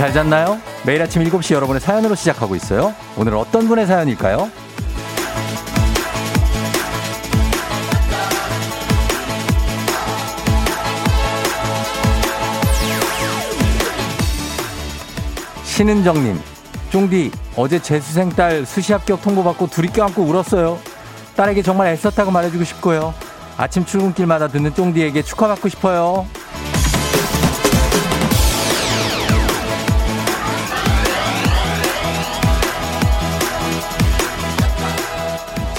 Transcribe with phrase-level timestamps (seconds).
[0.00, 0.58] 잘 잤나요?
[0.86, 2.94] 매일 아침 7시 여러분의 사연으로 시작하고 있어요.
[3.18, 4.50] 오늘 어떤 분의 사연일까요?
[15.64, 16.40] 신은정님,
[16.88, 20.78] 쫑디, 어제 재수생 딸 수시 합격 통보받고 둘이 껴안고 울었어요.
[21.36, 23.12] 딸에게 정말 애썼다고 말해주고 싶고요.
[23.58, 26.26] 아침 출근길마다 듣는 쫑디에게 축하받고 싶어요.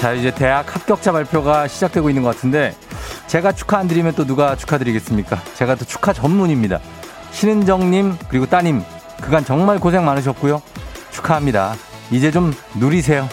[0.02, 2.76] 자, 이제 대학 합격자 발표가 시작되고 있는 것 같은데
[3.28, 5.40] 제가 축하 안 드리면 또 누가 축하드리겠습니까?
[5.54, 6.80] 제가 또 축하 전문입니다.
[7.30, 8.82] 신은정님, 그리고 따님,
[9.22, 10.60] 그간 정말 고생 많으셨고요.
[11.12, 11.76] 축하합니다.
[12.10, 13.30] 이제 좀 누리세요.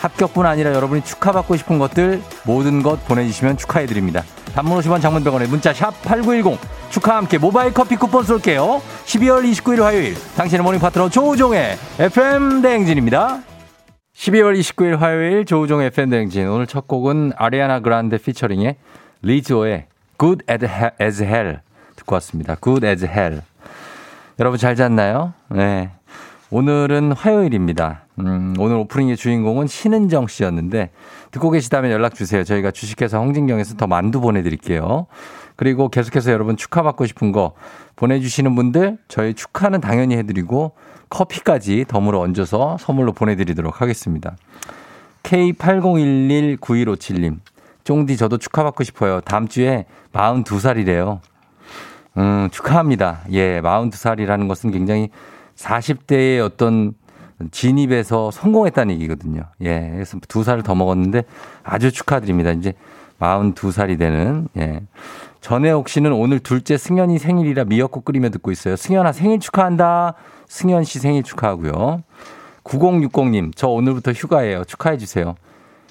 [0.00, 4.24] 합격뿐 아니라 여러분이 축하받고 싶은 것들 모든 것 보내주시면 축하해드립니다.
[4.54, 8.82] 단문 50원 장문 100원에 문자 샵 8910 축하와 함께 모바일 커피 쿠폰 쏠게요.
[9.06, 13.47] 12월 29일 화요일 당신의 morning 파트너 조우종의 FM 대행진입니다.
[14.18, 18.74] 12월 29일 화요일 조우종 FM 대행진 오늘 첫 곡은 아리아나 그란데 피처링의
[19.22, 19.86] 리즈오의
[20.18, 20.44] Good
[21.00, 21.60] as Hell
[21.94, 22.56] 듣고 왔습니다.
[22.60, 23.42] Good as Hell
[24.40, 25.34] 여러분 잘 잤나요?
[25.50, 25.92] 네.
[26.50, 28.06] 오늘은 화요일입니다.
[28.18, 30.90] 음, 오늘 오프닝의 주인공은 신은정 씨였는데
[31.30, 32.42] 듣고 계시다면 연락 주세요.
[32.42, 35.06] 저희가 주식회사 홍진경에서 더 만두 보내드릴게요.
[35.54, 37.52] 그리고 계속해서 여러분 축하받고 싶은 거
[37.94, 40.72] 보내주시는 분들 저희 축하는 당연히 해드리고
[41.08, 44.36] 커피까지 덤으로 얹어서 선물로 보내드리도록 하겠습니다.
[45.22, 47.38] K80119157님.
[47.84, 49.20] 쫑디 저도 축하받고 싶어요.
[49.20, 51.20] 다음 주에 42살이래요.
[52.18, 53.20] 음, 축하합니다.
[53.30, 55.10] 예, 42살이라는 것은 굉장히
[55.56, 56.94] 40대의 어떤
[57.50, 59.42] 진입에서 성공했다는 얘기거든요.
[59.62, 61.22] 예, 그래서 두살더 먹었는데
[61.62, 62.50] 아주 축하드립니다.
[62.50, 62.74] 이제
[63.20, 64.80] 42살이 되는, 예.
[65.40, 68.76] 전혜옥 씨는 오늘 둘째 승현이 생일이라 미역국 끓이며 듣고 있어요.
[68.76, 70.14] 승현아 생일 축하한다.
[70.48, 72.02] 승현 씨 생일 축하하고요.
[72.64, 74.64] 9060님, 저 오늘부터 휴가예요.
[74.64, 75.34] 축하해주세요.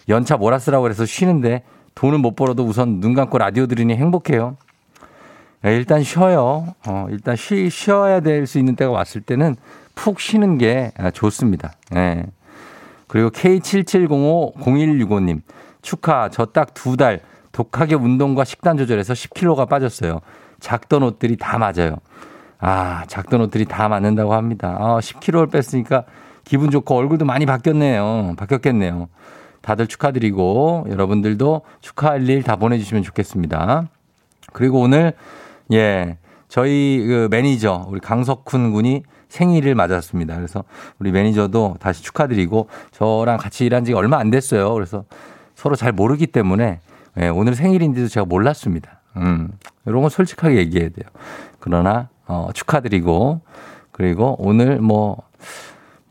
[0.09, 1.63] 연차 몰아 쓰라고 그래서 쉬는데
[1.95, 4.57] 돈은 못 벌어도 우선 눈 감고 라디오 들으니 행복해요.
[5.63, 6.75] 네, 일단 쉬어요.
[6.87, 9.55] 어, 일단 쉬, 쉬어야 될 수 있는 때가 왔을 때는
[9.95, 11.73] 푹 쉬는 게 좋습니다.
[11.89, 12.25] 네.
[13.07, 15.41] 그리고 K77050165님,
[15.81, 16.29] 축하.
[16.29, 20.19] 저 딱 두 달 독하게 운동과 식단 조절해서 10kg가 빠졌어요.
[20.59, 21.95] 작던 옷들이 다 맞아요.
[22.59, 24.75] 아, 작던 옷들이 다 맞는다고 합니다.
[24.79, 26.03] 아, 10kg를 뺐으니까
[26.43, 28.35] 기분 좋고 얼굴도 많이 바뀌었네요.
[28.37, 29.09] 바뀌었겠네요.
[29.61, 33.87] 다들 축하드리고 여러분들도 축하할 일 다 보내주시면 좋겠습니다.
[34.53, 35.13] 그리고 오늘
[35.73, 36.17] 예.
[36.47, 40.35] 저희 그 매니저 우리 강석훈 군이 생일을 맞았습니다.
[40.37, 40.63] 그래서
[40.99, 44.73] 우리 매니저도 다시 축하드리고 저랑 같이 일한 지가 얼마 안 됐어요.
[44.73, 45.03] 그래서
[45.55, 46.79] 서로 잘 모르기 때문에
[47.19, 49.01] 예, 오늘 생일인데도 제가 몰랐습니다.
[49.17, 49.51] 음,
[49.85, 51.09] 이런 건 솔직하게 얘기해야 돼요.
[51.59, 53.41] 그러나 어, 축하드리고
[53.91, 55.17] 그리고 오늘 뭐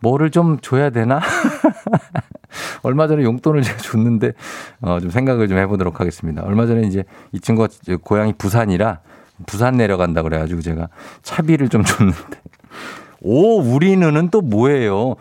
[0.00, 1.20] 뭐를 좀 줘야 되나?
[2.82, 4.32] 얼마 전에 용돈을 제가 줬는데
[4.80, 6.42] 어, 좀 생각을 좀 해보도록 하겠습니다.
[6.42, 7.68] 얼마 전에 이제 이 친구가
[8.02, 9.00] 고향이 부산이라
[9.46, 10.88] 부산 내려간다 그래가지고 제가
[11.22, 12.40] 차비를 좀 줬는데.
[13.20, 15.16] 오, 우리는 또 뭐예요?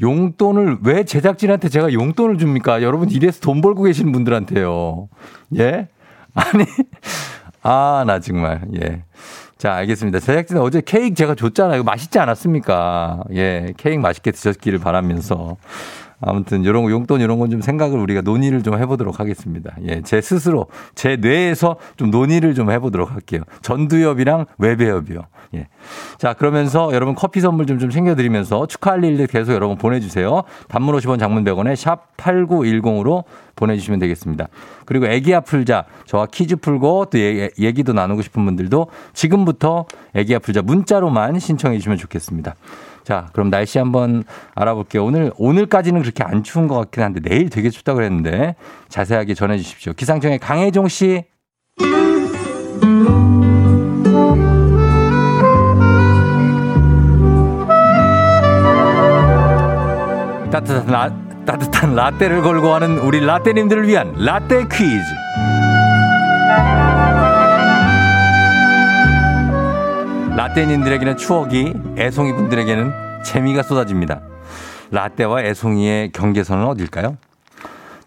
[0.00, 2.82] 용돈을 왜 제작진한테 제가 용돈을 줍니까?
[2.82, 5.08] 여러분 이래서 돈 벌고 계시는 분들한테요.
[5.58, 5.88] 예?
[6.34, 6.64] 아니,
[7.62, 9.04] 아, 나 정말, 예.
[9.58, 10.20] 자, 알겠습니다.
[10.20, 11.82] 제작진 어제 케이크 제가 줬잖아요.
[11.82, 13.24] 맛있지 않았습니까?
[13.32, 15.56] 예, 케이크 맛있게 드셨기를 바라면서.
[16.20, 19.74] 아무튼 이런 거 용돈 이런 건 좀 생각을 우리가 논의를 좀 해보도록 하겠습니다.
[19.86, 20.66] 예, 제 스스로
[20.96, 23.42] 제 뇌에서 좀 논의를 좀 해보도록 할게요.
[23.62, 25.20] 전두엽이랑 외배엽이요.
[25.54, 25.68] 예.
[26.18, 30.42] 자 그러면서 여러분 커피 선물 좀 좀 챙겨드리면서 축하할 일들 계속 여러분 보내주세요.
[30.68, 33.24] 단문 50원 장문 100원에 샵 8910으로
[33.54, 34.48] 보내주시면 되겠습니다.
[34.86, 40.62] 그리고 애기야 풀자 저와 퀴즈 풀고 또 얘기, 도 나누고 싶은 분들도 지금부터 애기야 풀자
[40.62, 42.54] 문자로만 신청해 주시면 좋겠습니다.
[43.06, 44.24] 자, 그럼 날씨 한번
[44.56, 45.04] 알아볼게요.
[45.04, 48.56] 오늘, 오늘까지는 그렇게 안 추운 것 같긴 한데 내일 되게 춥다고 그랬는데
[48.88, 49.92] 자세하게 전해 주십시오.
[49.92, 51.22] 기상청의 강혜종 씨.
[60.50, 61.08] 따뜻한 라,
[61.44, 66.95] 따뜻한 라떼를 걸고 하는 우리 라떼님들을 위한 라떼 퀴즈.
[70.36, 72.92] 라떼님들에게는 추억이, 애송이 분들에게는
[73.24, 74.20] 재미가 쏟아집니다.
[74.90, 77.16] 라떼와 애송이의 경계선은 어딜까요?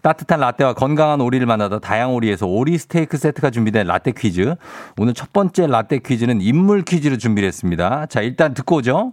[0.00, 4.54] 따뜻한 라떼와 건강한 오리를 만나다 다양오리에서 오리 스테이크 세트가 준비된 라떼 퀴즈.
[4.96, 8.06] 오늘 첫 번째 라떼 퀴즈는 인물 퀴즈를 준비를 했습니다.
[8.06, 9.12] 자, 일단 듣고 오죠.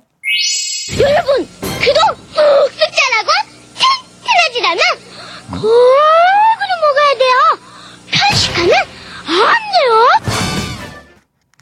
[1.02, 3.32] 여러분, 그동 푹 쑥자라고
[3.74, 5.60] 튼튼하지 않아?
[5.60, 6.37] 골고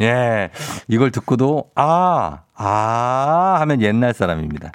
[0.02, 0.50] 예.
[0.88, 4.72] 이걸 듣고도 아, 아 하면 옛날 사람입니다.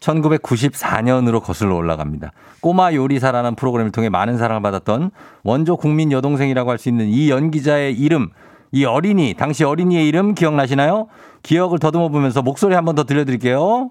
[0.00, 2.32] 1994년으로 거슬러 올라갑니다.
[2.60, 5.10] 꼬마 요리사라는 프로그램을 통해 많은 사랑을 받았던
[5.42, 8.30] 원조 국민 여동생이라고 할 수 있는 이 연기자의 이름,
[8.72, 11.08] 이 어린이, 당시 어린이의 이름 기억나시나요?
[11.42, 13.90] 기억을 더듬어 보면서 목소리 한 번 더 들려드릴게요.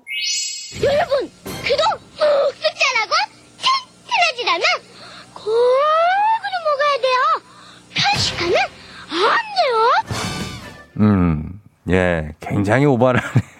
[0.83, 1.85] 여러분, 그동
[2.17, 2.19] 푹
[3.57, 4.63] 튼튼하지 않아?
[5.33, 5.51] 골고
[10.99, 11.59] 음,
[11.89, 13.21] 예, 굉장히 오바를.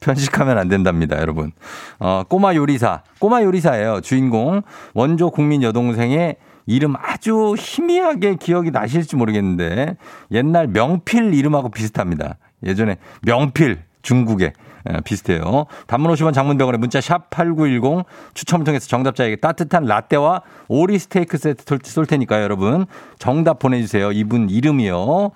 [0.00, 1.52] 편식하면 안 된답니다, 여러분.
[1.98, 3.02] 어, 꼬마 요리사.
[3.18, 4.00] 꼬마 요리사예요.
[4.00, 4.62] 주인공.
[4.94, 9.96] 원조 국민 여동생의 이름 아주 희미하게 기억이 나실지 모르겠는데
[10.30, 12.38] 옛날 명필 이름하고 비슷합니다.
[12.64, 14.52] 예전에 명필 중국에
[14.90, 15.66] 예, 비슷해요.
[15.86, 18.04] 단문 50원 장문병원에 문자 샵 8910
[18.34, 22.86] 추첨을 통해서 정답자에게 따뜻한 라떼와 오리 스테이크 세트 쏠 테니까요, 여러분.
[23.18, 24.10] 정답 보내주세요.
[24.10, 25.30] 이분 이름이요.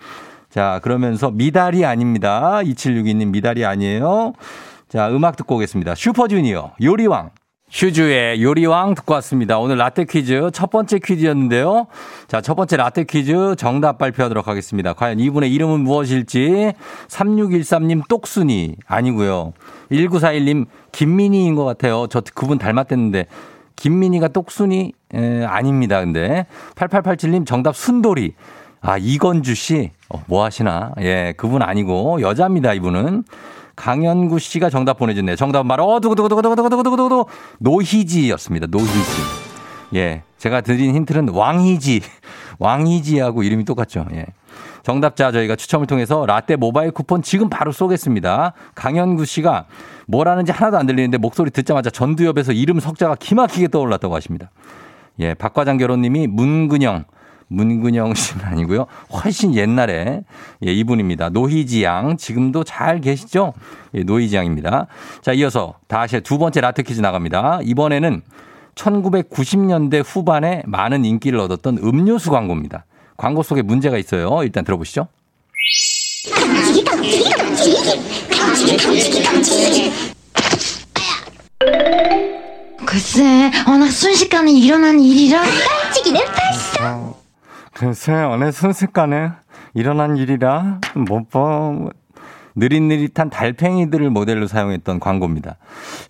[0.57, 2.61] 자, 그러면서 미달이 아닙니다.
[2.63, 4.33] 2762님 미달이 아니에요.
[4.89, 5.95] 자, 음악 듣고 오겠습니다.
[5.95, 7.29] 슈퍼주니어, 요리왕.
[7.69, 9.59] 슈즈의 요리왕 듣고 왔습니다.
[9.59, 11.89] 오늘 라떼 퀴즈 첫 번째 퀴즈였는데요.
[12.27, 14.95] 자, 첫 번째 라떼 퀴즈 정답 발표하도록 하겠습니다.
[14.95, 16.73] 과연 이분의 이름은 무엇일지
[17.09, 19.53] 3613님 똑순이 아니고요.
[19.93, 22.07] 1941님 김민희인 것 같아요.
[22.09, 23.27] 저 그분 닮았댔는데
[23.75, 26.01] 김민희가 똑순이 에, 아닙니다.
[26.01, 28.33] 근데 8887님 정답 순돌이.
[28.81, 29.91] 아, 이건주 씨.
[30.09, 30.93] 어, 뭐 하시나?
[31.01, 33.25] 예, 그분 아니고 여자입니다, 이분은.
[33.75, 35.37] 강현구 씨가 정답 보내줬네요.
[35.37, 37.27] 정답은 바로, 어, 두구두구두구두구두구두구두구,
[37.59, 38.69] 노희지였습니다.
[38.71, 38.91] 노희지.
[39.95, 40.23] 예.
[40.39, 42.01] 제가 드린 힌트는 왕희지.
[42.59, 44.07] 왕희지하고 이름이 똑같죠.
[44.13, 44.27] 예.
[44.83, 48.53] 정답자 저희가 추첨을 통해서 라떼 모바일 쿠폰 지금 바로 쏘겠습니다.
[48.75, 49.67] 강현구 씨가
[50.07, 54.51] 뭐라는지 하나도 안 들리는데 목소리 듣자마자 전두엽에서 이름 석자가 기막히게 떠올랐다고 하십니다.
[55.19, 55.35] 예.
[55.35, 57.05] 박과장 결혼님이 문근영.
[57.49, 58.87] 문근영 씨는 아니고요.
[59.13, 60.23] 훨씬 옛날에
[60.67, 61.29] 예, 이분입니다.
[61.31, 63.53] 노희지 양 지금도 잘 계시죠?
[63.95, 64.87] 예, 노희지 양입니다.
[65.23, 67.61] 자, 이어서 다시 두 번째 라트 퀴즈 나갑니다.
[67.63, 68.23] 이번에는
[68.75, 72.85] 1990년대 후반에 많은 인기를 얻었던 음료수 광고입니다.
[73.17, 74.43] 광고 속에 문제가 있어요.
[74.43, 75.09] 일단 들어보시죠.
[82.85, 85.43] 글쎄, 어느 순식간에 일어난 일이라.
[85.43, 87.26] 깜찍이는 봤어.
[87.77, 89.33] 글쎄, 어느 순식간에
[89.75, 91.91] 일어난 일이라, 뭐, 뭐,
[92.55, 95.57] 느릿느릿한 달팽이들을 모델로 사용했던 광고입니다.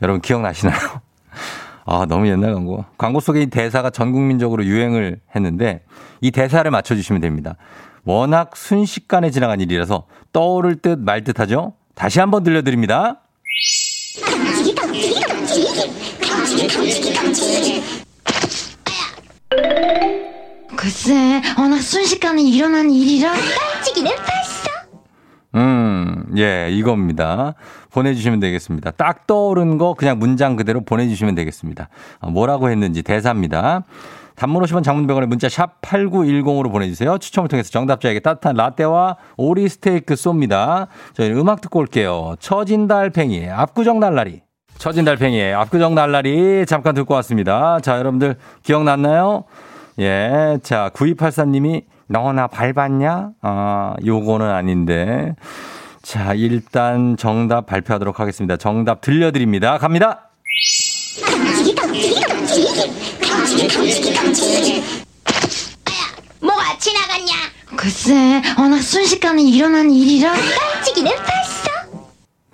[0.01, 0.79] 여러분 기억나시나요?
[1.85, 2.85] 아, 너무 옛날 광고.
[2.97, 5.83] 광고 속에 이 대사가 전 국민적으로 유행을 했는데
[6.21, 7.57] 이 대사를 맞춰주시면 됩니다.
[8.05, 11.73] 워낙 순식간에 지나간 일이라서 떠오를 듯 말 듯 하죠?
[11.97, 13.23] 다시 한번 들려드립니다.
[20.75, 23.31] 글쎄, 어느 순식간에 일어난 일이라.
[23.31, 24.67] 깜찍이는 봤어.
[25.55, 27.55] 음, 예, 이겁니다.
[27.93, 28.91] 보내주시면 되겠습니다.
[28.93, 31.89] 딱 떠오른 거 그냥 문장 그대로 보내주시면 되겠습니다.
[32.21, 33.85] 아, 뭐라고 했는지 대사입니다.
[34.35, 37.17] 단문 50원 장문병원의 문자 샵 8910으로 보내주세요.
[37.17, 40.89] 추첨을 통해서 정답자에게 따뜻한 라떼와 오리 스테이크 쏩니다.
[41.15, 42.35] 저희는 음악 듣고 올게요.
[42.39, 44.43] 처진 달팽이의 압구정 날라리.
[44.77, 47.81] 처진 달팽이의 압구정 날라리 잠깐 듣고 왔습니다.
[47.81, 49.45] 자, 여러분들 기억났나요?
[49.99, 50.59] 예.
[50.63, 53.31] 자, 9284님이 너나 밟았냐?
[53.43, 55.35] 아, 요거는 아닌데.
[56.03, 58.57] 자, 일단 정답 발표하도록 하겠습니다.
[58.57, 59.79] 정답 들려드립니다.
[59.79, 60.31] 갑니다.
[66.41, 67.35] 뭐가 지나갔냐?
[67.77, 70.33] 글쎄, 어느 순식간에 일어난 일이라.
[70.33, 71.71] 깜찍이는 봤어.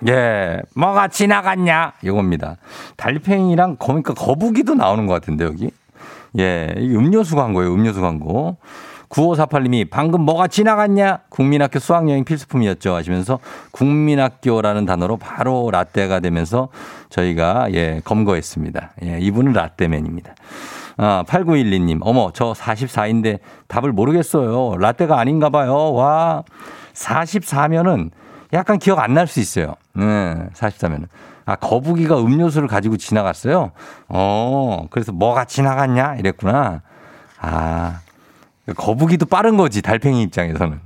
[0.07, 1.93] 예, 뭐가 지나갔냐?
[2.03, 2.57] 요겁니다.
[2.97, 5.69] 달팽이랑 거니까 거북이도 나오는 것 같은데, 여기.
[6.39, 8.57] 예, 이 음료수 광고예요, 음료수 광고.
[9.09, 11.19] 9548님이 방금 뭐가 지나갔냐?
[11.29, 12.95] 국민학교 수학여행 필수품이었죠.
[12.95, 13.37] 하시면서
[13.71, 16.69] 국민학교라는 단어로 바로 라떼가 되면서
[17.09, 18.93] 저희가 예, 검거했습니다.
[19.05, 20.33] 예, 이분은 라떼맨입니다.
[20.97, 24.77] 아, 8912님, 어머, 저 44인데 답을 모르겠어요.
[24.77, 25.93] 라떼가 아닌가 봐요.
[25.93, 26.43] 와,
[26.93, 28.09] 44면은
[28.53, 29.75] 약간 기억 안 날 수 있어요.
[29.95, 30.03] 네,
[30.53, 31.05] 44면은.
[31.45, 33.71] 아, 거북이가 음료수를 가지고 지나갔어요?
[34.07, 36.15] 어, 그래서 뭐가 지나갔냐?
[36.15, 36.81] 이랬구나.
[37.39, 37.99] 아,
[38.77, 40.79] 거북이도 빠른 거지, 달팽이 입장에서는.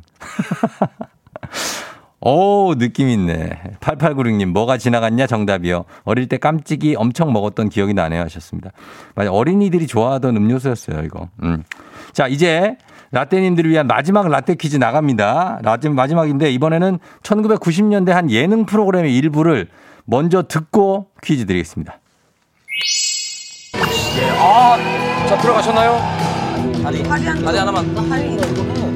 [2.21, 3.49] 오, 느낌 있네.
[3.79, 5.27] 8896님, 뭐가 지나갔냐?
[5.27, 5.85] 정답이요.
[6.03, 8.23] 어릴 때 깜찍이 엄청 먹었던 기억이 나네요.
[8.23, 8.71] 하셨습니다.
[9.13, 9.31] 맞아.
[9.31, 11.29] 어린이들이 좋아하던 음료수였어요, 이거.
[11.43, 11.63] 음.
[12.13, 12.77] 자, 이제
[13.11, 15.59] 라떼님들을 위한 마지막 라떼 퀴즈 나갑니다.
[15.61, 19.69] 라떼 마지막인데, 이번에는 1990년대 한 예능 프로그램의 일부를
[20.09, 21.99] 먼저 듣고 퀴즈 드리겠습니다.
[24.39, 24.77] 아,
[25.27, 25.99] 자 들어가셨나요?
[26.81, 27.85] 다리 다리 하나만.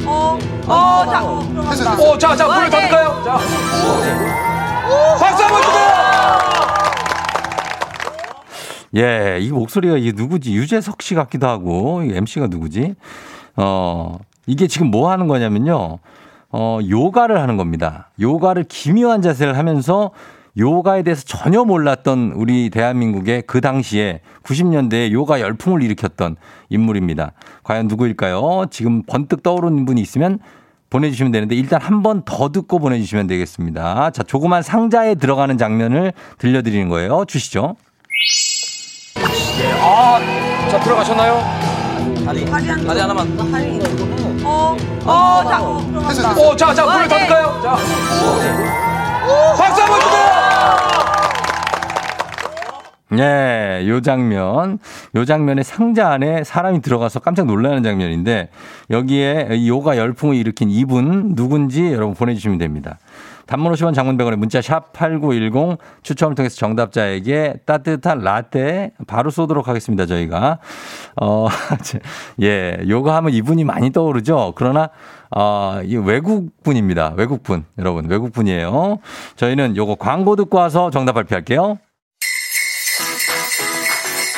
[0.05, 0.39] 어?
[0.67, 2.01] 어, 자, 들어간다.
[2.01, 3.23] 오, 자, 자, 불을 더 넣을까요?
[3.25, 3.37] 자.
[5.19, 5.91] 박수 한번 주세요!
[8.95, 10.53] 예, 이 목소리가 이게 누구지?
[10.53, 12.95] 유재석 씨 같기도 하고, 이 MC가 누구지?
[13.57, 15.99] 어, 이게 지금 뭐 하는 거냐면요.
[16.51, 18.09] 어, 요가를 하는 겁니다.
[18.19, 20.11] 요가를 기묘한 자세를 하면서
[20.57, 26.35] 요가에 대해서 전혀 몰랐던 우리 대한민국의 그 당시에 90년대에 요가 열풍을 일으켰던
[26.69, 27.31] 인물입니다.
[27.63, 28.65] 과연 누구일까요?
[28.69, 30.39] 지금 번뜩 떠오르는 분이 있으면
[30.89, 34.11] 보내주시면 되는데 일단 한 번 더 듣고 보내주시면 되겠습니다.
[34.11, 37.23] 자, 조그만 상자에 들어가는 장면을 들려드리는 거예요.
[37.25, 37.75] 주시죠.
[39.79, 40.19] 아,
[40.69, 41.39] 자, 들어가셨나요?
[42.25, 43.37] 다리 한 다리 하나만.
[43.51, 43.79] 다리.
[44.43, 46.41] 어, 어, 자, 들어간다.
[46.41, 47.61] 오, 자, 자, 불을 더 넣을까요?
[47.63, 47.77] 자.
[49.57, 50.30] 박수 한번 주세요!
[53.11, 54.79] 네, 요 장면,
[55.15, 58.49] 요 장면에 상자 안에 사람이 들어가서 깜짝 놀라는 장면인데
[58.89, 62.99] 여기에 이 요가 열풍을 일으킨 이분 누군지 여러분 보내주시면 됩니다.
[63.47, 70.05] 단문 50원 장문 100원에 문자 샵 8910 추첨을 통해서 정답자에게 따뜻한 라떼 바로 쏘도록 하겠습니다,
[70.05, 70.59] 저희가.
[71.21, 71.47] 어,
[72.41, 74.53] 예, 요가 하면 이분이 많이 떠오르죠?
[74.55, 74.89] 그러나,
[75.35, 77.15] 어, 이 외국분입니다.
[77.17, 77.65] 외국분.
[77.77, 78.99] 여러분, 외국분이에요.
[79.35, 81.77] 저희는 요거 광고 듣고 와서 정답 발표할게요.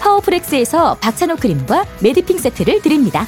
[0.00, 3.24] 파워프렉스에서 박찬호 크림과 메디핑 세트를 드립니다.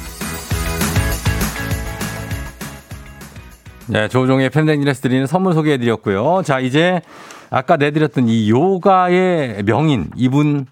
[3.87, 6.41] 네, 조우종의 FM 대행진에서 드리는 선물 소개해 드렸고요.
[6.43, 7.01] 자, 이제
[7.49, 10.65] 아까 내드렸던 이 요가의 명인, 이분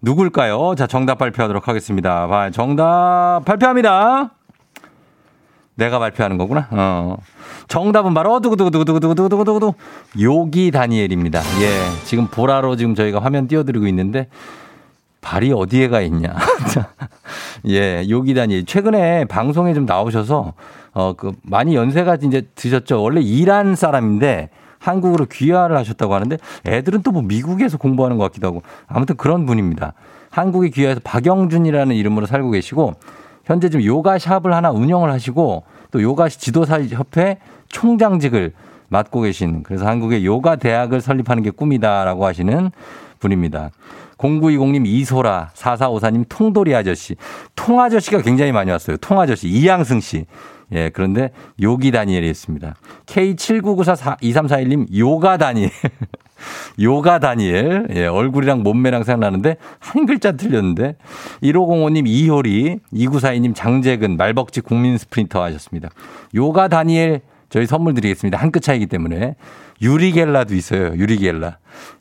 [0.00, 0.74] 누굴까요?
[0.76, 2.50] 자, 정답 발표하도록 하겠습니다.
[2.52, 4.30] 정답 발표합니다.
[5.74, 6.68] 내가 발표하는 거구나.
[6.70, 7.16] 어.
[7.68, 9.74] 정답은 바로 두구두구두구두구두구두구두구
[10.20, 11.40] 요기 다니엘입니다.
[11.60, 12.04] 예.
[12.04, 14.28] 지금 보라로 지금 저희가 화면 띄워드리고 있는데
[15.20, 16.34] 발이 어디에 가 있냐.
[17.68, 18.06] 예.
[18.08, 18.64] 요기 다니엘.
[18.64, 20.54] 최근에 방송에 좀 나오셔서
[20.94, 23.02] 어, 그 많이 연세가 이제 드셨죠.
[23.02, 28.62] 원래 이란 사람인데 한국으로 귀화를 하셨다고 하는데 애들은 또 뭐 미국에서 공부하는 것 같기도 하고
[28.86, 29.92] 아무튼 그런 분입니다.
[30.30, 32.94] 한국에 귀화해서 박영준이라는 이름으로 살고 계시고
[33.44, 38.52] 현재 지금 요가 샵을 하나 운영을 하시고 또 요가 지도사 협회 총장직을
[38.88, 42.70] 맡고 계신 그래서 한국의 요가 대학을 설립하는 게 꿈이다라고 하시는
[43.20, 43.70] 분입니다.
[44.18, 47.14] 0920님 이소라, 4454님 통돌이 아저씨.
[47.54, 48.96] 통아저씨가 굉장히 많이 왔어요.
[48.98, 49.48] 통아저씨.
[49.48, 50.26] 이양승 씨.
[50.72, 51.30] 예, 그런데
[51.62, 52.74] 요기 다니엘이었습니다.
[53.06, 55.70] K79942341님 요가 다니엘.
[56.80, 57.86] 요가 다니엘.
[57.94, 60.96] 예, 얼굴이랑 몸매랑 생각나는데 한 글자 틀렸는데
[61.42, 65.88] 1505님 이효리, 2942님 장재근, 말벅지 국민 스프린터 하셨습니다.
[66.34, 68.36] 요가 다니엘 저희 선물 드리겠습니다.
[68.38, 69.36] 한 끗 차이기 때문에.
[69.80, 70.88] 유리겔라도 있어요.
[70.96, 71.56] 유리겔라.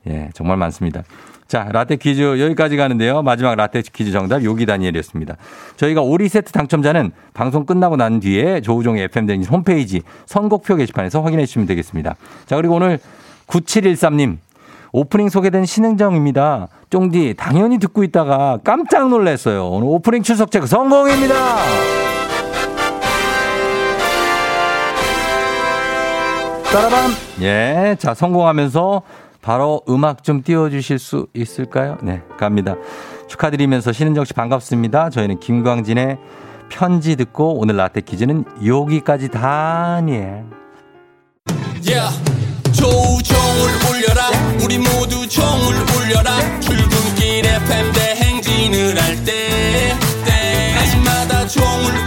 [0.08, 1.04] 예, 정말 많습니다.
[1.48, 3.22] 자, 라떼 퀴즈 여기까지 가는데요.
[3.22, 5.38] 마지막 라떼 퀴즈 정답 요기 다니엘이었습니다.
[5.78, 11.68] 저희가 오리 세트 당첨자는 방송 끝나고 난 뒤에 조우종의 FM댕진 홈페이지 선곡표 게시판에서 확인해 주시면
[11.68, 12.16] 되겠습니다.
[12.46, 13.00] 자, 그리고 오늘
[13.48, 14.38] 9713님
[14.92, 16.68] 오프닝 소개된 신흥정입니다.
[16.90, 19.68] 쫑디 당연히 듣고 있다가 깜짝 놀랐어요.
[19.70, 21.36] 오늘 오프닝 출석 체크 성공입니다.
[26.72, 27.12] 따라밤.
[27.42, 27.96] 예.
[27.98, 29.02] 자, 성공하면서
[29.48, 31.98] 바로 음악 좀 띄워주실 수 있을까요?
[32.04, 32.76] 네, 갑니다.
[33.30, 35.10] 축하드리면서 신은정 씨 반갑습니다.
[35.10, 36.18] 저희는 김광진의
[36.68, 40.44] 편지 듣고 오늘 라떼 퀴즈는 여기까지 다니엘.
[42.74, 44.30] 조우종을 울려라
[44.66, 49.94] 우리 모두 종을 울려라 출근길 FM 대행진을 할때
[50.26, 52.07] 때마다 종을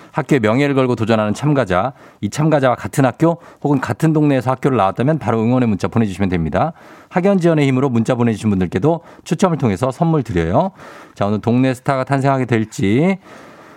[0.11, 5.41] 학교의 명예를 걸고 도전하는 참가자, 이 참가자와 같은 학교 혹은 같은 동네에서 학교를 나왔다면 바로
[5.41, 6.73] 응원의 문자 보내주시면 됩니다.
[7.09, 10.71] 학연 지원의 힘으로 문자 보내주신 분들께도 추첨을 통해서 선물 드려요.
[11.15, 13.17] 자, 오늘 동네 스타가 탄생하게 될지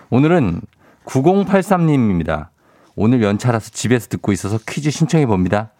[0.09, 0.61] 오늘은
[1.05, 2.47] 9083님입니다.
[2.95, 5.71] 오늘 연차라서 집에서 듣고 있어서 퀴즈 신청해 봅니다.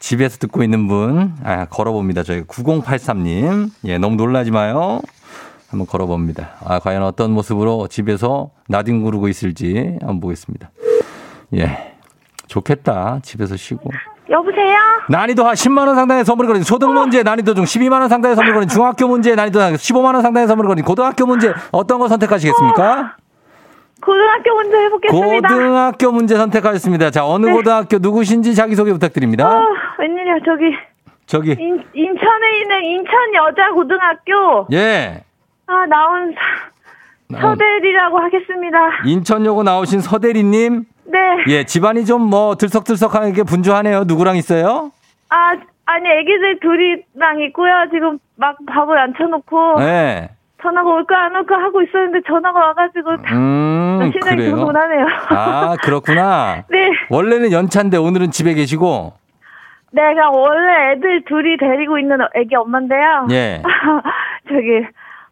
[0.00, 2.22] 집에서 듣고 있는 분, 아, 걸어봅니다.
[2.22, 3.70] 저희 9083님.
[3.84, 5.00] 예, 너무 놀라지 마요.
[5.70, 6.50] 한번 걸어봅니다.
[6.64, 10.70] 아, 과연 어떤 모습으로 집에서 나뒹 구르고 있을지 한번 보겠습니다.
[11.56, 11.94] 예.
[12.46, 13.20] 좋겠다.
[13.22, 13.90] 집에서 쉬고.
[14.30, 14.76] 여보세요?
[15.10, 19.08] 난이도 한 10만원 상당의 선물을 거린 초등 문제, 난이도 중 12만원 상당의 선물을 거린 중학교
[19.08, 23.16] 문제, 난이도 15만원 상당의 선물을 거린 고등학교 문제, 어떤 거 선택하시겠습니까?
[24.02, 25.48] 고등학교 문제 해보겠습니다.
[25.48, 27.10] 고등학교 문제 선택하셨습니다.
[27.10, 29.48] 자, 어느 고등학교 누구신지 자기소개 부탁드립니다.
[29.48, 29.60] 어,
[29.98, 30.76] 웬일이야, 저기,
[31.26, 35.24] 저기, 인, 인천에 있는 인천 여자고등학교, 예.
[35.68, 36.34] 아, 나온
[37.30, 38.78] 서, 서대리라고 하겠습니다.
[39.04, 40.84] 인천여고 나오신 서대리님.
[41.06, 41.18] 네.
[41.48, 44.04] 예, 집안이 좀 뭐 들썩들썩하게 분주하네요.
[44.06, 44.90] 누구랑 있어요?
[45.30, 45.52] 아,
[45.86, 47.72] 아니, 애기들 둘이랑 있고요.
[47.92, 50.30] 지금 막 밥을 안 쳐놓고, 네.
[50.62, 54.50] 전화가 올까 안 올까 하고 있었는데 전화가 와가지고, 음, 심장이 그래요.
[54.50, 55.06] 두근두근하네요.
[55.30, 56.64] 아, 그렇구나.
[56.68, 56.90] 네.
[57.10, 59.12] 원래는 연차인데 오늘은 집에 계시고,
[59.92, 63.28] 내가 원래 애들 둘이 데리고 있는 애기 엄마인데요.
[63.30, 63.62] 예.
[64.48, 64.86] 저기,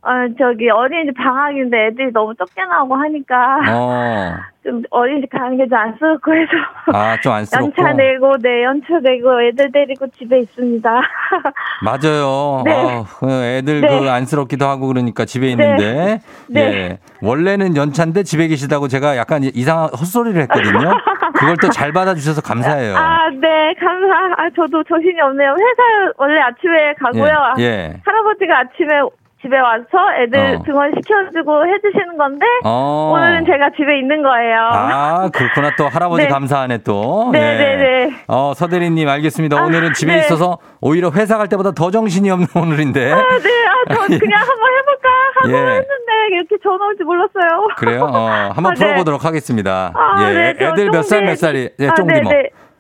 [0.07, 5.77] 어, 저기 어린이집 방학인데 애들이 너무 적게 나오고 하니까 어, 좀 어린이집 가는 게 좀
[5.79, 6.53] 안쓰럽고 해서
[6.93, 7.67] 아, 좀 안쓰럽고.
[7.67, 10.91] 연차 내고 네 연차 내고 애들 데리고 집에 있습니다.
[11.85, 12.63] 맞아요.
[12.65, 12.73] 네.
[12.73, 13.89] 아, 그 애들 네.
[13.89, 16.61] 그 안쓰럽기도 하고 그러니까 집에 있는데, 네.
[16.61, 16.99] 예.
[17.21, 20.93] 원래는 연차인데 집에 계시다고 제가 약간 이상한 헛소리를 했거든요.
[21.35, 22.97] 그걸 또 잘 받아주셔서 감사해요.
[22.97, 24.43] 아, 네, 감사.
[24.43, 25.51] 아, 저도 정신이 없네요.
[25.51, 27.55] 회사 원래 아침에 가고요.
[27.59, 27.63] 예.
[27.65, 28.01] 예.
[28.05, 29.01] 할아버지가 아침에
[29.47, 29.87] 집에 와서
[30.23, 30.63] 애들 어.
[30.65, 33.13] 등원 시켜주고 해주시는 건데 어.
[33.15, 34.59] 오늘은 제가 집에 있는 거예요.
[34.59, 35.71] 아, 그렇구나.
[35.79, 36.29] 또 할아버지 네.
[36.29, 37.31] 감사하네 또.
[37.33, 37.57] 네, 예.
[37.57, 38.11] 네, 네.
[38.27, 39.57] 어, 서대리님 알겠습니다.
[39.59, 40.19] 아, 오늘은 집에 네.
[40.21, 43.13] 있어서 오히려 회사 갈 때보다 더 정신이 없는 오늘인데.
[43.13, 45.55] 아, 네, 아, 저 그냥 한번 해볼까 하고 예.
[45.55, 47.69] 했는데 이렇게 전화 올지 몰랐어요.
[47.77, 48.05] 그래요?
[48.13, 48.85] 어, 한번 아, 네.
[48.85, 49.93] 풀어보도록 하겠습니다.
[49.95, 50.35] 아, 예.
[50.35, 51.71] 네, 저 애들 몇 살, 쫑디- 몇 살이?
[51.79, 52.33] 예, 아, 쫑디 네, 뭐.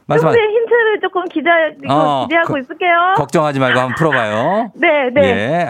[0.09, 0.15] 네.
[0.15, 0.41] 말씀하세요.
[0.41, 1.51] 쫑디 힌트를 조금 기대,
[1.89, 3.15] 어, 기대하고 거- 있을게요.
[3.17, 4.71] 걱정하지 말고 한번 풀어봐요.
[4.81, 5.23] 네, 네.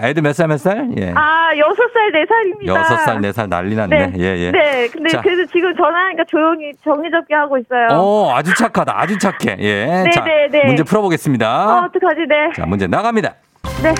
[0.03, 0.07] 예.
[0.09, 0.89] 애들 몇 살, 몇 살?
[0.97, 1.11] 예.
[1.15, 2.73] 아, 여섯 살, 네 살입니다.
[2.75, 4.07] 여섯 살, 네 살 난리 났네.
[4.07, 4.13] 네.
[4.19, 4.51] 예, 예.
[4.51, 5.21] 네, 근데 자.
[5.21, 7.87] 그래도 지금 전화하니까 조용히 정리접기 하고 있어요.
[7.91, 8.93] 어, 아주 착하다.
[8.95, 9.57] 아주 착해.
[9.59, 9.85] 예.
[10.05, 10.65] 네, 자, 네, 네.
[10.65, 11.47] 문제 풀어보겠습니다.
[11.81, 12.51] 어, 어떡하지, 네.
[12.55, 13.33] 자, 문제 나갑니다.
[13.81, 13.93] 네.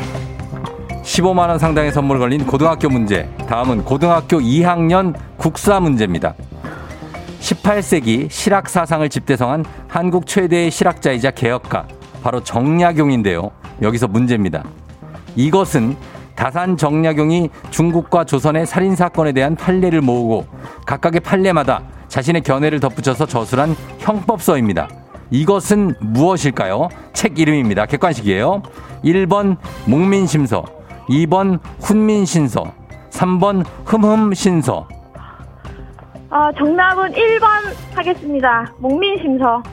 [1.02, 3.28] 15만 원 상당의 선물 걸린 고등학교 문제.
[3.50, 6.34] 다음은 고등학교 2학년 국사 문제입니다.
[7.40, 11.88] 18세기 실학 사상을 집대성한 한국 최대의 실학자이자 개혁가
[12.24, 13.52] 바로 정약용인데요.
[13.82, 14.64] 여기서 문제입니다.
[15.36, 15.96] 이것은
[16.36, 20.46] 다산 정약용이 중국과 조선의 살인 사건에 대한 판례를 모으고
[20.86, 24.88] 각각의 판례마다 자신의 견해를 덧붙여서 저술한 형법서입니다.
[25.30, 26.90] 이것은 무엇일까요?
[27.14, 27.86] 책 이름입니다.
[27.86, 28.62] 객관식이에요.
[29.04, 30.64] 1번 목민심서,
[31.10, 32.72] 2번 훈민신서,
[33.10, 34.97] 3번 흠흠신서.
[36.30, 37.48] 아, 정답은 1번
[37.96, 38.74] 하겠습니다.
[38.80, 39.64] 목민심서.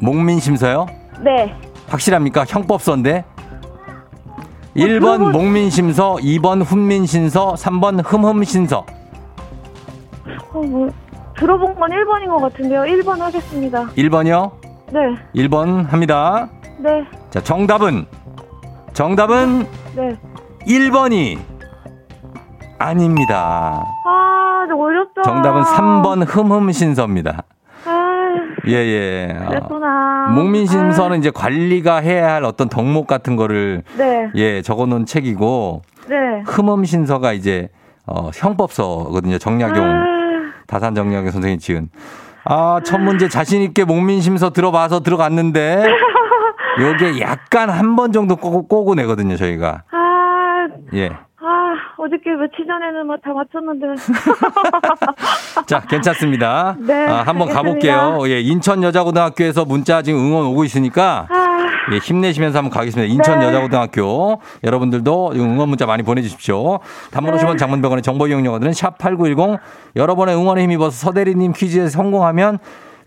[0.00, 0.86] 목민심서요?
[1.20, 1.54] 네.
[1.88, 2.44] 확실합니까?
[2.48, 3.24] 형법서인데.
[4.76, 8.86] 1번 들어본- 목민심서, 2번 훈민신서, 3번 흠흠신서.
[10.52, 10.88] 어, 뭐,
[11.36, 12.82] 들어본 건 1번인 것 같은데요.
[12.82, 13.86] 1번 하겠습니다.
[13.88, 14.52] 1번이요?
[14.92, 15.00] 네.
[15.34, 16.48] 1번 합니다.
[16.78, 17.04] 네.
[17.30, 18.06] 자, 정답은
[18.94, 20.16] 정답은 네.
[20.66, 21.38] 1번이
[22.78, 23.84] 아닙니다.
[24.06, 25.22] 아, 좀 어렵다.
[25.22, 27.42] 정답은 3번 흠흠신서입니다.
[27.86, 28.28] 아,
[28.66, 29.36] 예, 예.
[29.40, 30.28] 아, 그랬구나.
[30.34, 34.28] 목민신서는 이제 관리가 해야 할 어떤 덕목 같은 거를 아, 네.
[34.34, 36.16] 예, 적어 놓은 책이고 네.
[36.46, 37.68] 흠흠신서가 이제
[38.06, 39.38] 어, 형법서거든요.
[39.38, 40.04] 정약용 아,
[40.66, 41.88] 다산 정약용 선생이 지은.
[42.44, 45.84] 아, 첫 문제 자신 있게 목민심서 들어봐서 들어갔는데
[46.80, 49.82] 요게 약간 한 번 정도 꼬고, 꼬고 내거든요, 저희가.
[49.90, 51.10] 아, 예.
[51.70, 53.86] 아, 어저께 며칠 전에는 뭐 다 맞췄는데.
[55.66, 56.76] 자, 괜찮습니다.
[56.78, 57.54] 네, 아, 한번 알겠습니다.
[57.62, 58.18] 가볼게요.
[58.28, 63.12] 예, 인천 여자고등학교에서 문자 지금 응원 오고 있으니까 아, 예, 힘내시면서 한번 가겠습니다.
[63.12, 63.46] 인천 네.
[63.46, 66.78] 여자고등학교 여러분들도 응원 문자 많이 보내주십시오.
[67.10, 67.42] 단문 네.
[67.42, 69.58] 50원 장문병원의 정보 이용료들은 샵8910
[69.96, 72.58] 여러분의 응원에 힘입어서 서대리님 퀴즈에 성공하면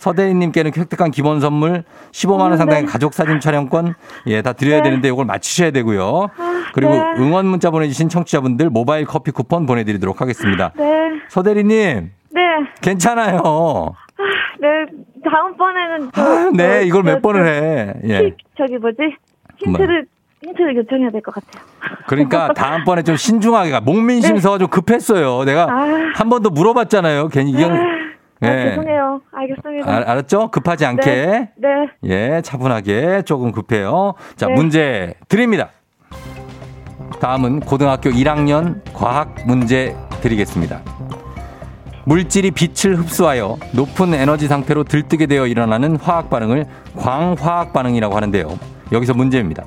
[0.04, 2.90] 서대리님께는 획득한 기본 선물 15만 원 음, 상당의 네.
[2.92, 3.94] 가족 사진 촬영권
[4.28, 4.84] 예, 다 드려야 네.
[4.84, 6.28] 되는데 이걸 맞추셔야 되고요.
[6.74, 7.00] 그리고 네.
[7.20, 10.72] 응원 문자 보내주신 청취자분들 모바일 커피 쿠폰 보내드리도록 하겠습니다.
[10.76, 10.84] 네.
[11.30, 12.42] 서대리님 네.
[12.82, 13.94] 괜찮아요.
[14.60, 14.68] 네.
[15.30, 16.10] 다음번에는.
[16.14, 17.94] 저, 아, 네, 저, 이걸 저, 몇 번을 저, 해.
[18.14, 18.26] 예.
[18.26, 18.98] 히- 저기 뭐지?
[19.58, 20.06] 힌트를,
[20.44, 21.64] 힌트를 요청해야 될 것 같아요.
[22.08, 23.80] 그러니까 다음번에 좀 신중하게 가.
[23.80, 25.46] 목민심서가 좀 급했어요.
[25.46, 25.72] 내가 네.
[25.72, 26.12] 아.
[26.16, 27.30] 한번 더 물어봤잖아요.
[27.30, 27.66] 괜히 이게.
[28.44, 28.70] 아, 예.
[28.70, 29.22] 죄송해요.
[29.32, 29.92] 알겠습니다.
[29.92, 30.50] 알, 알았죠?
[30.52, 31.12] 급하지 않게.
[31.12, 31.50] 네.
[31.58, 31.70] 네.
[32.04, 34.14] 예, 차분하게 조금 급해요.
[34.36, 34.54] 자, 네.
[34.54, 35.70] 문제 드립니다.
[37.20, 40.82] 다음은 고등학교 1학년 과학 문제 드리겠습니다.
[42.06, 46.66] 물질이 빛을 흡수하여 높은 에너지 상태로 들뜨게 되어 일어나는 화학 반응을
[46.98, 48.60] 광화학 반응이라고 하는데요.
[48.92, 49.64] 여기서 문제입니다.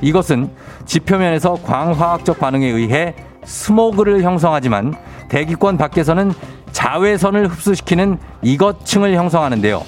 [0.00, 0.50] 이것은
[0.86, 4.94] 지표면에서 광화학적 반응에 의해 스모그를 형성하지만
[5.28, 6.32] 대기권 밖에서는
[6.84, 9.82] 자외선을 흡수시키는 이것층을 형성하는데요.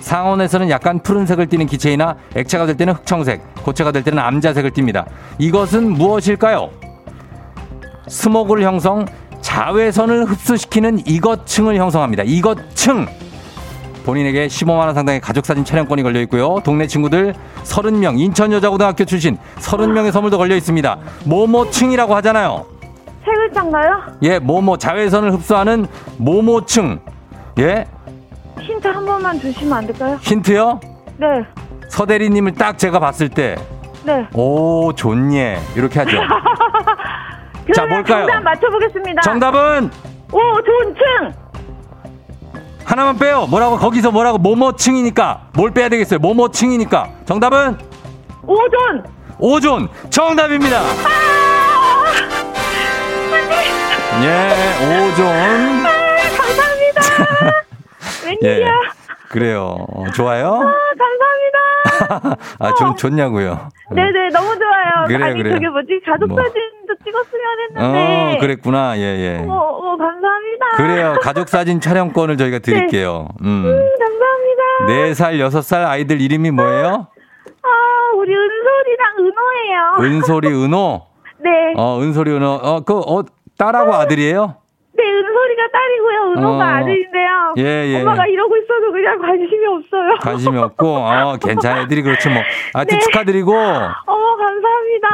[0.00, 5.04] 상온에서는 약간 푸른색을 띠는 기체이나 액체가 될 때는 흑청색, 고체가 될 때는 암자색을 띱니다.
[5.38, 6.70] 이것은 무엇일까요?
[8.06, 9.04] 스모그를 형성,
[9.42, 12.22] 자외선을 흡수시키는 이것층을 형성합니다.
[12.22, 13.06] 이것층.
[14.06, 16.60] 본인에게 15만 원 상당의 가족 사진 촬영권이 걸려 있고요.
[16.64, 17.34] 동네 친구들
[17.64, 20.98] 30명, 인천 여자고등학교 출신 30명의 선물도 걸려 있습니다.
[21.26, 22.77] 모모층이라고 하잖아요.
[23.28, 24.02] 세 글자인가요?
[24.22, 25.86] 예, 모모 자외선을 흡수하는
[26.16, 26.98] 모모층.
[27.58, 27.84] 예,
[28.58, 30.18] 힌트 한 번만 주시면 안 될까요?
[30.22, 30.80] 힌트요.
[31.18, 31.26] 네.
[31.88, 33.56] 서대리님을 딱 제가 봤을 때,
[34.04, 34.26] 네.
[34.34, 35.58] 오, 좋예.
[35.76, 36.16] 이렇게 하죠.
[37.74, 38.26] 자, 뭘까요?
[38.26, 39.22] 정답 맞춰보겠습니다.
[39.22, 39.90] 정답은
[40.32, 41.32] 오, 존층!
[42.84, 43.46] 하나만 빼요.
[43.50, 45.48] 뭐라고, 거기서 뭐라고, 모모층이니까.
[45.54, 46.18] 뭘 빼야 되겠어요?
[46.20, 47.08] 모모층이니까.
[47.26, 47.76] 정답은
[48.46, 49.04] 오존!
[49.38, 49.88] 오존.
[50.08, 50.80] 정답입니다.
[54.22, 55.24] 예, 오존.
[56.36, 57.00] 감사합니다.
[58.42, 58.48] 예.
[58.48, 58.72] 웬일이야.
[59.28, 59.76] 그래요.
[59.94, 60.46] 어, 좋아요?
[60.54, 62.36] 아, 감사합니다.
[62.60, 63.68] 아, 좋, 좋냐고요.
[63.94, 65.06] 네네, 너무 좋아요.
[65.06, 65.54] 그래요, 아니, 그래요.
[65.54, 66.38] 저기 뭐지, 가족 뭐.
[66.40, 68.36] 사진도 찍었으면 했는데.
[68.36, 68.98] 어, 그랬구나.
[68.98, 69.44] 예, 예.
[69.46, 70.66] 어, 어, 감사합니다.
[70.76, 71.14] 그래요.
[71.22, 73.28] 가족 사진 촬영권을 저희가 드릴게요.
[73.42, 73.64] 음.
[73.66, 74.86] 음, 감사합니다.
[74.86, 77.08] 네 살, 여섯 살 아이들 이름이 뭐예요?
[77.62, 77.68] 아,
[78.16, 80.16] 우리 은솔이랑 은호예요.
[80.16, 81.06] 은솔이, 은호?
[81.40, 81.50] 네.
[81.76, 82.46] 어, 은솔이, 은호.
[82.62, 83.22] 어, 그, 어,
[83.58, 84.54] 딸하고 아들이에요?
[84.96, 86.32] 네, 은솔이가 딸이고요.
[86.32, 86.68] 은호가 어.
[86.68, 87.54] 아들인데요.
[87.58, 88.00] 예, 예.
[88.00, 90.16] 엄마가 이러고 있어도 그냥 관심이 없어요.
[90.20, 91.82] 관심이 없고, 어, 괜찮아.
[91.82, 92.42] 애들이 그렇죠, 뭐.
[92.74, 93.00] 하여튼 네.
[93.04, 95.08] 축하드리고, 어머, 감사합니다.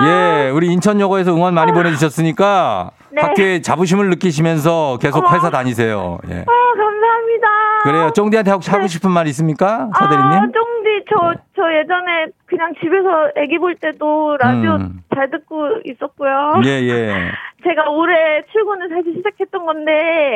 [0.47, 3.21] 예, 우리 인천여고에서 응원 많이 보내주셨으니까, 네.
[3.23, 5.35] 학교에 자부심을 느끼시면서 계속 어머.
[5.35, 6.19] 회사 다니세요.
[6.31, 6.45] 예.
[6.47, 7.49] 아, 감사합니다.
[7.85, 8.11] 그래요.
[8.15, 9.91] 쫑디한테 혹시 하고 싶은 말 있습니까?
[9.99, 10.33] 서대리님?
[10.33, 15.03] 아, 쫑디, 저, 저 예전에 그냥 집에서 애기 볼 때도 라디오 음.
[15.15, 16.63] 잘 듣고 있었고요.
[16.65, 17.31] 예, 예.
[17.65, 19.93] 제가 올해 출근을 사실 시작했던 건데,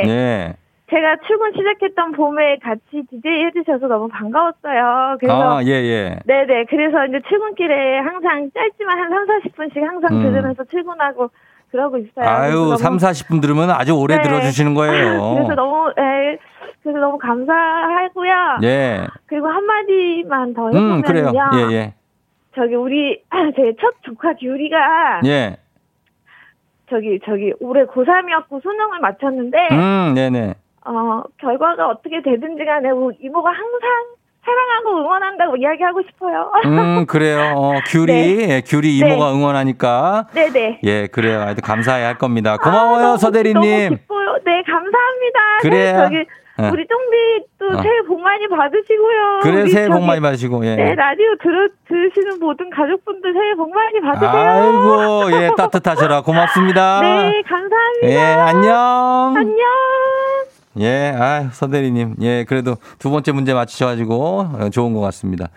[0.06, 0.54] 예.
[0.90, 5.18] 제가 출근 시작했던 봄에 같이 DJ 해주셔서 너무 반가웠어요.
[5.20, 6.16] 그래서, 아, 예, 예.
[6.24, 6.64] 네네.
[6.70, 10.22] 그래서 이제 출근길에 항상 짧지만 한 3, 40분씩 항상 음.
[10.22, 11.28] 들으면서 출근하고
[11.70, 12.26] 그러고 있어요.
[12.26, 14.22] 아유, 그래서 3, 너무- 40분 들으면 아주 오래 네.
[14.22, 15.34] 들어주시는 거예요.
[15.36, 16.38] 그래서 너무 예,
[16.82, 18.58] 그래서 너무 감사하고요.
[18.62, 19.06] 예.
[19.26, 21.26] 그리고 한 마디만 더 음, 그래요.
[21.28, 21.70] 해보면요.
[21.70, 21.94] 예, 예.
[22.54, 23.22] 저기 우리
[23.56, 25.56] 제 첫 조카 규리가 예.
[26.90, 30.54] 저기 저기 올해 고3이었고 수능을 마쳤는데 음, 네네.
[30.86, 33.90] 어 결과가 어떻게 되든지 간에 우리 이모가 항상
[34.44, 36.50] 사랑하고 응원한다고 이야기하고 싶어요.
[36.64, 37.52] 음, 그래요.
[37.54, 38.48] 어, 귤이, 네.
[38.48, 40.28] 예, 귤이 이모가 응원하니까.
[40.32, 40.80] 네네.
[40.84, 41.40] 예, 그래요.
[41.40, 42.56] 하여튼 감사해 할 겁니다.
[42.56, 43.54] 고마워요, 아, 서대리님.
[43.60, 44.38] 너무 기뻐요.
[44.44, 45.58] 네 감사합니다.
[45.60, 45.92] 그래요.
[45.92, 46.26] 네, 저기
[46.60, 46.70] 어.
[46.72, 47.82] 우리 쫑디도 어.
[47.82, 49.40] 새해 복 많이 받으시고요.
[49.42, 50.74] 그래, 새해 복 많이 받으시고, 예.
[50.76, 54.30] 네 라디오 들으 들으시는 모든 가족분들 새해 복 많이 받으세요.
[54.30, 56.22] 아이고, 예, 따뜻하셔라.
[56.22, 57.00] 고맙습니다.
[57.00, 58.08] 네 감사합니다.
[58.08, 59.34] 예, 안녕.
[59.36, 59.64] 안녕.
[60.80, 62.16] 예, 아, 서대리님.
[62.22, 65.48] 예, 그래도 두 번째 문제 맞추셔가지고 어, 좋은 것 같습니다.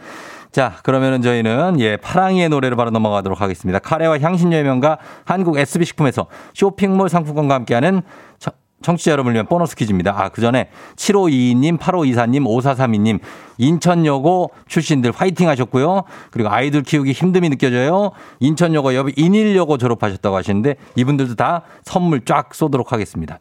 [0.52, 3.80] 자, 그러면은 저희는 예, 파랑이의 노래로 바로 넘어가도록 하겠습니다.
[3.80, 8.02] 카레와 향신료의 명가 한국 SB식품에서 쇼핑몰 상품권과 함께하는
[8.40, 10.14] 청- 청취자 여러분을 위한 보너스 퀴즈입니다.
[10.18, 13.20] 아, 그 전에 7522님, 8524님, 5432님,
[13.58, 16.04] 인천여고 출신들 화이팅 하셨고요.
[16.32, 18.12] 그리고 아이들 키우기 힘듦이 느껴져요.
[18.40, 23.40] 인천여고 옆 인일여고 졸업하셨다고 하시는데 이분들도 다 선물 쫙 쏘도록 하겠습니다.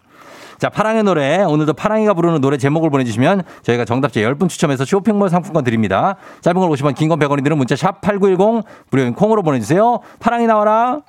[0.58, 1.42] 자, 파랑의 노래.
[1.42, 6.16] 오늘도 파랑이가 부르는 노래 제목을 보내주시면 저희가 정답자 10분 추첨해서 쇼핑몰 상품권 드립니다.
[6.42, 10.00] 짧은 걸 50원, 긴 건 100원이 드는 문자 샵 8910 무료인 콩으로 보내주세요.
[10.18, 11.00] 파랑이 나와라.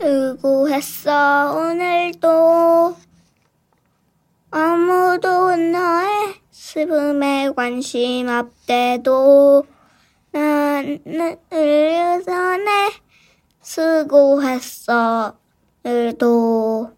[0.00, 2.96] 수고했어 오늘도
[4.50, 9.64] 아무도 너의 슬픔에 관심 없대도
[10.32, 12.90] 나는 의유선에
[13.60, 15.34] 수고했어
[15.84, 16.90] 오늘도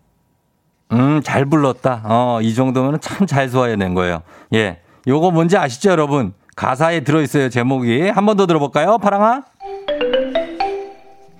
[0.92, 2.02] 음, 잘 불렀다.
[2.04, 4.22] 어, 이 정도면 참 잘 소화해낸 거예요.
[4.52, 4.82] 예.
[5.08, 6.34] 요거 뭔지 아시죠, 여러분?
[6.54, 8.10] 가사에 들어있어요, 제목이.
[8.10, 9.42] 한 번 더 들어볼까요, 파랑아?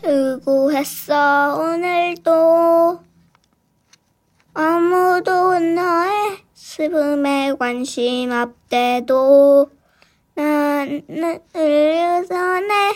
[0.03, 3.01] 수고했어 오늘도
[4.53, 9.71] 아무도 너의 슬픔에 관심 없대도
[10.35, 11.03] 나는
[11.55, 12.95] 의유선에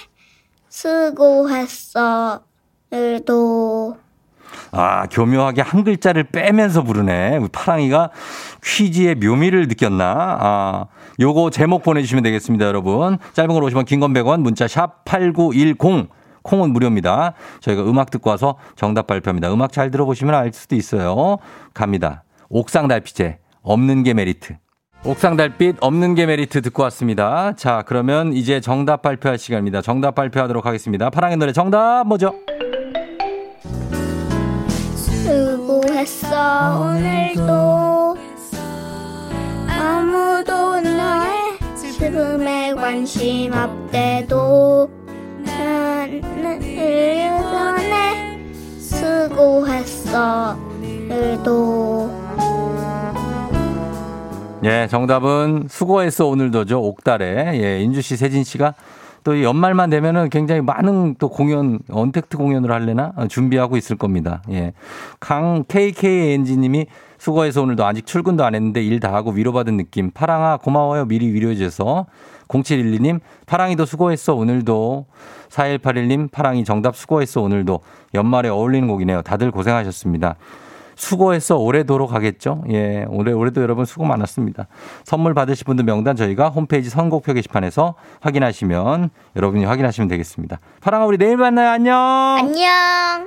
[0.69, 2.41] 수고했어
[2.91, 3.99] 오늘도
[4.73, 7.41] 아, 교묘하게 한 글자를 빼면서 부르네.
[7.53, 8.11] 파랑이가
[8.63, 10.39] 퀴즈의 묘미를 느꼈나?
[10.41, 10.87] 아,
[11.21, 13.19] 요거 제목 보내주시면 되겠습니다, 여러분.
[13.33, 16.09] 짧은 건 50원 긴건 100원, 문자 샵 8910.
[16.47, 17.35] 콩은 무료입니다.
[17.61, 19.53] 저희가 음악 듣고 와서 정답 발표합니다.
[19.53, 21.39] 음악 잘 들어보시면 알 수도 있어요.
[21.75, 22.23] 갑니다.
[22.49, 24.57] 옥상 달빛에 없는 게 메리트.
[25.05, 27.53] 옥상 달빛 없는 게 메리트 듣고 왔습니다.
[27.55, 29.83] 자, 그러면 이제 정답 발표할 시간입니다.
[29.83, 31.11] 정답 발표하도록 하겠습니다.
[31.11, 32.35] 파랑의 노래 정답 뭐죠?
[34.97, 38.17] 수고했어 오늘도
[39.69, 45.06] 아무도 너의 슬픔에 관심 없대도
[46.07, 48.39] 나는 의유선에
[48.79, 50.57] 수고했어
[51.11, 52.27] 오늘도
[54.65, 56.81] 예, 정답은 수고했어 오늘도죠.
[56.81, 57.61] 옥달에.
[57.63, 58.75] 예, 인주 씨, 세진 씨가
[59.23, 64.43] 또이 연말만 되면은 굉장히 많은 또 공연, 언택트 공연을 할래나 어, 준비하고 있을 겁니다.
[64.51, 64.73] 예.
[65.21, 66.87] 강 KKNG 님이
[67.19, 70.11] 수고해서 오늘도 아직 출근도 안 했는데 일 다 하고 위로받은 느낌.
[70.13, 71.05] 파랑아 고마워요.
[71.07, 72.07] 미리 위로해 줘서.
[72.49, 75.07] 0712님, 파랑이도 수고했어, 오늘도.
[75.49, 77.81] 4181님, 파랑이 정답 수고했어, 오늘도.
[78.15, 79.23] 연말에 어울리는 곡이네요.
[79.23, 80.37] 다들 고생하셨습니다.
[80.97, 82.65] 수고했어 올해도로 가겠죠?
[82.71, 84.67] 예, 올해 올해도 여러분 수고 많았습니다.
[85.05, 90.59] 선물 받으실 분들 명단 저희가 홈페이지 선곡표 게시판에서 확인하시면 여러분이 확인하시면 되겠습니다.
[90.81, 91.69] 파랑아 우리 내일 만나요.
[91.69, 91.95] 안녕.
[92.39, 93.27] 안녕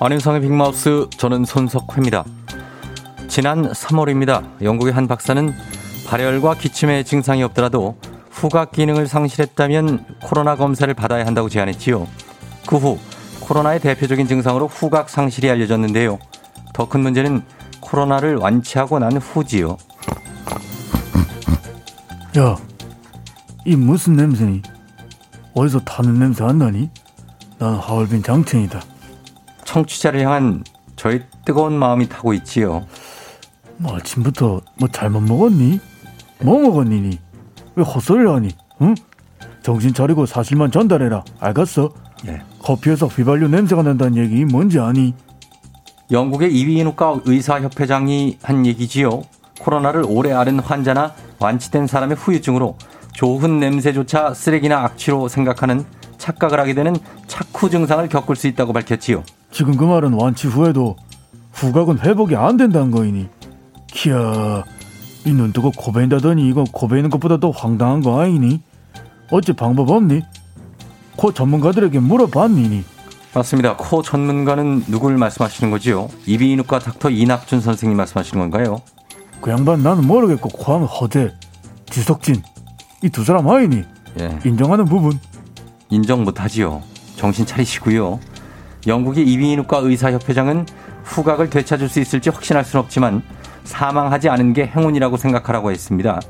[0.00, 2.24] 안윤성의 빅마우스 저는 손석회입니다.
[3.26, 4.62] 지난 3월입니다.
[4.62, 5.52] 영국의 한 박사는
[6.06, 7.96] 발열과 기침의 증상이 없더라도
[8.30, 12.06] 후각 기능을 상실했다면 코로나 검사를 받아야 한다고 제안했지요.
[12.66, 12.98] 그 후
[13.40, 16.18] 코로나의 대표적인 증상으로 후각 상실이 알려졌는데요.
[16.74, 17.42] 더 큰 문제는
[17.80, 19.78] 코로나를 완치하고 난 후지요.
[22.38, 22.56] 야,
[23.64, 24.62] 이 무슨 냄새니?
[25.54, 26.90] 어디서 타는 냄새 안 나니?
[27.58, 28.80] 난 하얼빈 장첸이다.
[29.78, 30.64] 청취자를 향한
[30.96, 32.86] 저의 뜨거운 마음이 타고 있지요.
[33.76, 35.78] 뭐 아침부터 뭐 잘못 먹었니?
[36.40, 37.00] 뭐 먹었니?
[37.00, 37.18] 니?
[37.76, 38.48] 왜 헛소리를 하니?
[38.82, 38.94] 응?
[39.62, 41.22] 정신 차리고 사실만 전달해라.
[41.38, 41.90] 알겠어?
[42.26, 42.42] 예.
[42.60, 45.14] 커피에서 휘발유 냄새가 난다는 얘기 뭔지 아니?
[46.10, 49.22] 영국의 이비인후과 의사협회장이 한 얘기지요.
[49.60, 52.76] 코로나를 오래 앓은 환자나 완치된 사람의 후유증으로
[53.12, 55.84] 좋은 냄새조차 쓰레기나 악취로 생각하는
[56.16, 59.22] 착각을 하게 되는 착후 증상을 겪을 수 있다고 밝혔지요.
[59.50, 60.96] 지금 그 말은 완치 후에도
[61.52, 63.28] 후각은 회복이 안 된다는 거이니.
[63.88, 64.64] 키야,
[65.26, 68.62] 이 눈 뜨고 코베인다더니 이거 코베이는 것보다 더 황당한 거 아니니?
[69.30, 70.22] 어찌 방법 없니?
[71.16, 72.84] 코 전문가들에게 물어봤니니?
[73.34, 73.76] 맞습니다.
[73.76, 76.08] 코 전문가는 누굴 말씀하시는 거지요?
[76.26, 78.80] 이비인후과 닥터 이낙준 선생님 말씀하시는 건가요?
[79.40, 81.34] 그 양반 나는 모르겠고 코하면 허재,
[81.90, 82.42] 지석진
[83.02, 83.84] 이 두 사람 아니니?
[84.20, 84.38] 예.
[84.44, 85.18] 인정하는 부분.
[85.90, 86.82] 인정 못하지요.
[87.16, 88.18] 정신 차리시고요.
[88.88, 90.66] 영국의 이비인후과 의사협회장은
[91.04, 93.22] 후각을 되찾을 수 있을지 확신할 수는 없지만
[93.64, 96.20] 사망하지 않은 게 행운이라고 생각하라고 했습니다.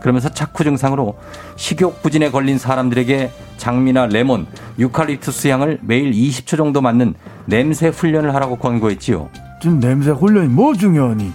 [0.00, 1.16] 그러면서 착후 증상으로
[1.56, 4.46] 식욕 부진에 걸린 사람들에게 장미나 레몬,
[4.78, 7.14] 유칼립투스 향을 매일 20초 정도 맡는
[7.46, 9.28] 냄새 훈련을 하라고 권고했지요.
[9.60, 11.32] 지금 냄새 훈련이 뭐 중요하니?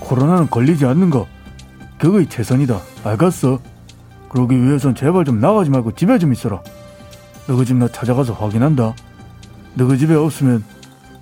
[0.00, 1.26] 코로나는 걸리지 않는 거.
[1.98, 2.78] 그거이 최선이다.
[3.04, 3.58] 알겠어?
[4.28, 6.60] 그러기 위해선 제발 좀 나가지 말고 집에 좀 있어라.
[7.46, 8.94] 너희 집나 찾아가서 확인한다.
[9.76, 10.64] 너희 집에 없으면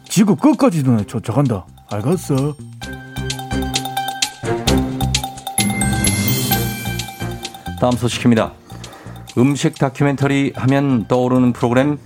[0.05, 1.65] 지구 끝까지도 나 쫓아간다.
[1.91, 2.55] 알겠어?
[7.81, 8.53] 다음 소식입니다.
[9.39, 11.99] 음식 다큐멘터리 하면 떠오르는 프로그램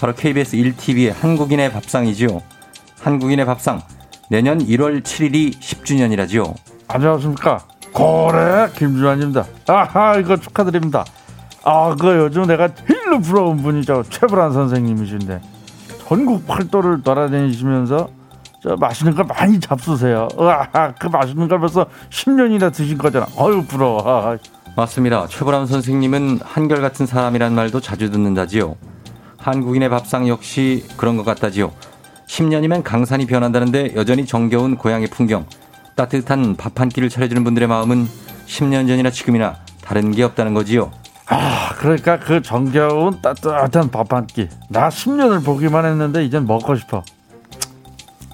[0.00, 2.40] 바로 KBS 1TV의 한국인의 밥상이지요.
[3.00, 3.82] 한국인의 밥상
[4.30, 6.54] 내년 1월 7일이 10주년이라지요.
[6.86, 7.64] 안녕하십니까.
[7.92, 9.46] 고래 김주환입니다.
[9.66, 11.04] 아하 이거 축하드립니다.
[11.64, 15.57] 아, 그 요즘 내가 제일로 부러운 분이 저 최불안 선생님이신데
[16.08, 18.08] 전국 팔도를 돌아다니시면서
[18.62, 20.26] 저 맛있는 걸 많이 잡수세요.
[20.40, 23.26] 으아, 그 맛있는 걸 벌써 10년이나 드신 거잖아.
[23.38, 24.02] 어유 부러워.
[24.06, 24.38] 아,
[24.74, 25.26] 맞습니다.
[25.28, 28.76] 최보람 선생님은 한결같은 사람이란 말도 자주 듣는다지요.
[29.36, 31.72] 한국인의 밥상 역시 그런 것 같다지요.
[32.26, 35.44] 10년이면 강산이 변한다는데 여전히 정겨운 고향의 풍경,
[35.94, 38.06] 따뜻한 밥 한 끼를 차려주는 분들의 마음은
[38.46, 40.90] 10년 전이나 지금이나 다른 게 없다는 거지요.
[41.28, 44.48] 아, 그러니까 그 정겨운 따뜻한 밥 한 끼.
[44.70, 47.02] 나 10년을 보기만 했는데 이젠 먹고 싶어.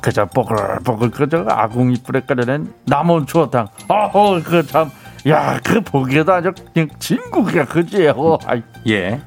[0.01, 3.69] 그저 뽀글뽀글 그저 아궁이 뿔에 끓여낸 남원 추어탕.
[3.89, 4.91] 어허, 그 참.
[5.27, 6.53] 야, 그 보기에도 아주
[6.99, 8.09] 진국이야, 그지?
[8.09, 8.63] 어, 아이.
[8.89, 9.21] 예.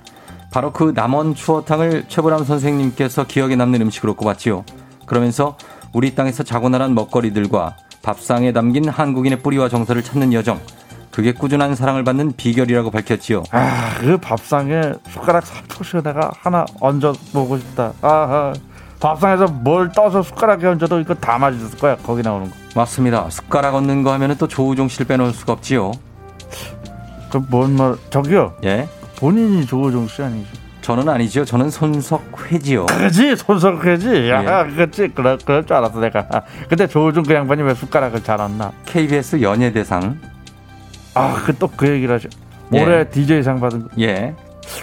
[0.51, 4.63] 바로 그 남원 추어탕을 최보람 선생님께서 기억에 남는 음식으로 꼽았지요.
[5.07, 5.57] 그러면서
[5.93, 10.59] 우리 땅에서 자고 나란 먹거리들과 밥상에 담긴 한국인의 뿌리와 정서를 찾는 여정.
[11.17, 13.41] 그게 꾸준한 사랑을 받는 비결이라고 밝혔지요.
[13.49, 17.91] 아, 그 밥상에 숟가락 살포시 내가 하나 얹어 보고 싶다.
[18.03, 18.53] 아하.
[18.99, 21.95] 밥상에서 뭘 떠서 숟가락에 얹어도 이거 다 맛있을 거야.
[21.95, 22.55] 거기 나오는 거.
[22.75, 23.31] 맞습니다.
[23.31, 25.91] 숟가락 얹는 거 하면은 또 조우종 씨를 빼놓을 수가 없지요.
[27.31, 27.95] 그뭔 말?
[28.11, 28.53] 저기요.
[28.65, 28.87] 예.
[29.17, 30.47] 본인이 조우종 씨 아니죠?
[30.81, 31.45] 저는 아니지요.
[31.45, 32.85] 저는 손석회지요.
[32.85, 34.29] 그지 손석회지.
[34.29, 34.71] 야, 예.
[34.71, 35.07] 그렇지.
[35.15, 36.27] 그럴, 그럴 줄 알았어 내가.
[36.69, 38.71] 근데 조우종 그 양반이 왜 숟가락을 잘 안 나?
[38.85, 40.36] KBS 연예대상.
[41.17, 42.29] 아, 그또그 얘기를 하죠.
[42.73, 42.83] 예.
[42.83, 43.89] 올해 DJ 상 받은 거.
[43.99, 44.33] 예.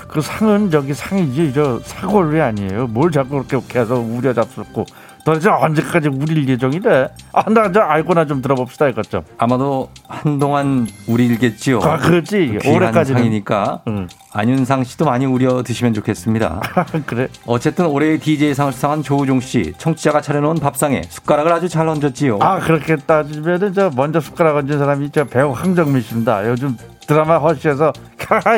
[0.09, 2.87] 그 상은 저기 상이지 저 사골이 아니에요.
[2.87, 4.87] 뭘 자꾸 그렇게 계속 우려 잡수고
[5.27, 7.09] 도대체 언제까지 우릴 예정이래?
[7.33, 9.23] 아, 나 저 알고나 좀 들어봅시다 이것 좀.
[9.38, 11.81] 아마도 한동안 우리일겠지요.
[11.81, 12.59] 아, 그렇지.
[12.66, 13.20] 올해까지는.
[13.20, 14.09] 상이니까 응.
[14.37, 16.61] 안윤상 씨도 많이 우려 드시면 좋겠습니다.
[17.07, 17.29] 그래.
[17.47, 22.39] 어쨌든 올해의 DJ상을 수상한 조우종 씨, 청취자가 차려놓은 밥상에 숟가락을 아주 잘 얹었지요.
[22.43, 26.49] 아 그렇게 따지면은 저 먼저 숟가락 얹은 사람이 저 배우 황정민 씨입니다.
[26.49, 26.76] 요즘
[27.07, 27.93] 드라마 허쉬에서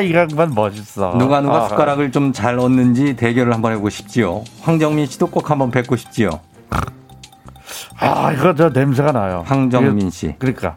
[0.03, 1.15] 이 양반 멋있어.
[1.17, 4.43] 누가 누가 아, 숟가락을 좀 잘 얹는지 대결을 한번 해보고 싶지요.
[4.61, 6.31] 황정민 씨도 꼭 한번 뵙고 싶지요.
[7.99, 9.43] 아 이거 저 냄새가 나요.
[9.45, 10.33] 황정민 씨.
[10.39, 10.75] 그러니까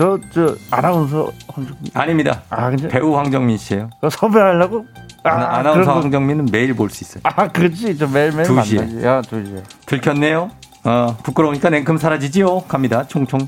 [0.00, 1.90] 저 저 아나운서 황정민.
[1.92, 2.42] 아닙니다.
[2.48, 3.90] 아 근데 배우 황정민 씨예요.
[4.10, 4.86] 섭외하려고?
[5.24, 7.20] 아, 아, 나운서 황정민은 매일 볼 수 있어요.
[7.24, 8.78] 아 그렇지 저 매일매일 두 시에.
[8.78, 9.04] 만나지.
[9.04, 9.62] 야두 시에.
[9.84, 10.50] 들켰네요.
[10.84, 12.60] 어, 부끄러우니까 냉큼 사라지지요.
[12.62, 13.06] 갑니다.
[13.08, 13.46] 총총.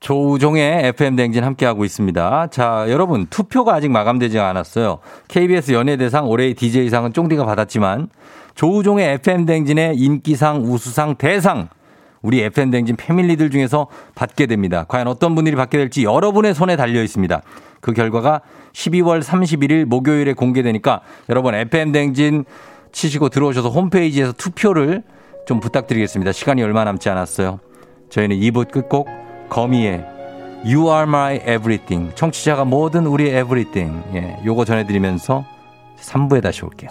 [0.00, 2.46] 조우종의 FM 댕진 함께하고 있습니다.
[2.48, 4.98] 자, 여러분, 투표가 아직 마감되지 않았어요.
[5.28, 8.08] KBS 연예대상 올해의 DJ상은 쫑디가 받았지만,
[8.54, 11.68] 조우종의 FM 댕진의 인기상, 우수상, 대상,
[12.22, 14.84] 우리 FM 댕진 패밀리들 중에서 받게 됩니다.
[14.88, 17.42] 과연 어떤 분들이 받게 될지 여러분의 손에 달려 있습니다.
[17.80, 18.42] 그 결과가
[18.72, 22.44] 12월 31일 목요일에 공개되니까 여러분 FM 댕진
[22.92, 25.02] 치시고 들어오셔서 홈페이지에서 투표를
[25.46, 26.32] 좀 부탁드리겠습니다.
[26.32, 27.60] 시간이 얼마 남지 않았어요.
[28.10, 29.08] 저희는 2부 끝곡
[29.48, 30.04] 거미의
[30.64, 32.14] You are my everything.
[32.14, 34.02] 청취자가 모든 우리의 everything.
[34.14, 35.44] 예, 요거 전해드리면서
[35.98, 36.90] 3부에 다시 올게요.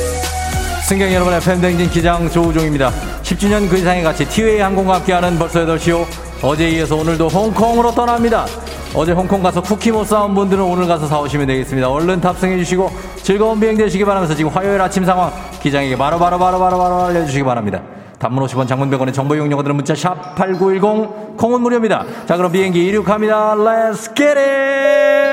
[0.91, 2.91] 승경 여러분의 팬댕진 기장 조우종입니다.
[3.23, 6.05] 10주년 그 이상의 가치 티웨이 항공과 함께하는 벌써 8시요.
[6.41, 8.45] 어제에 이어서 오늘도 홍콩으로 떠납니다.
[8.93, 11.89] 어제 홍콩 가서 쿠키 못 사온 분들은 오늘 가서 사오시면 되겠습니다.
[11.89, 12.91] 얼른 탑승해 주시고
[13.23, 15.31] 즐거운 비행 되시기 바라면서 지금 화요일 아침 상황
[15.61, 17.81] 기장에게 바로바로 바로바로 바로 알려주시기 바랍니다.
[18.19, 22.03] 단문 50원 장문 100원의 정보 이용료들은 문자 샵 8910 콩은 무료입니다.
[22.27, 23.55] 자 그럼 비행기 이륙합니다.
[23.55, 25.30] Let's get it!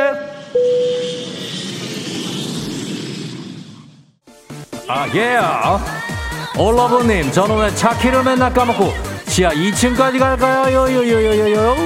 [4.89, 5.39] 아, 예.
[6.59, 8.93] 올러브님, 저는 왜 차키를 맨날 까먹고
[9.27, 10.73] 지하 2층까지 갈까요?
[10.75, 11.77] 요요요요요요.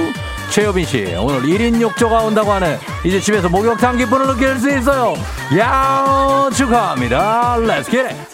[0.49, 2.79] 최효빈 씨, 오늘 1인 욕조가 온다고 하네.
[3.03, 5.15] 이제 집에서 목욕탕 기분을 느낄 수 있어요.
[5.57, 7.57] 야 축하합니다.
[7.57, 8.32] Let's get it.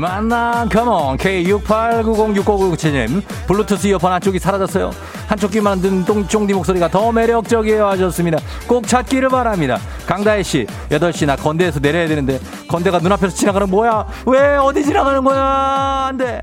[0.00, 3.22] 만나 컴온 K68906997님.
[3.46, 4.90] 블루투스 이어폰 한쪽이 사라졌어요.
[5.26, 8.38] 한쪽 귀만 듣는 똥쫑디 목소리가 더 매력적이에요 하셨습니다.
[8.66, 9.78] 꼭 찾기를 바랍니다.
[10.06, 12.38] 강다혜씨 8시 나 건대에서 내려야 되는데
[12.68, 14.06] 건대가 눈앞에서 지나가는 뭐야?
[14.26, 16.06] 왜 어디 지나가는 거야?
[16.08, 16.40] 안돼.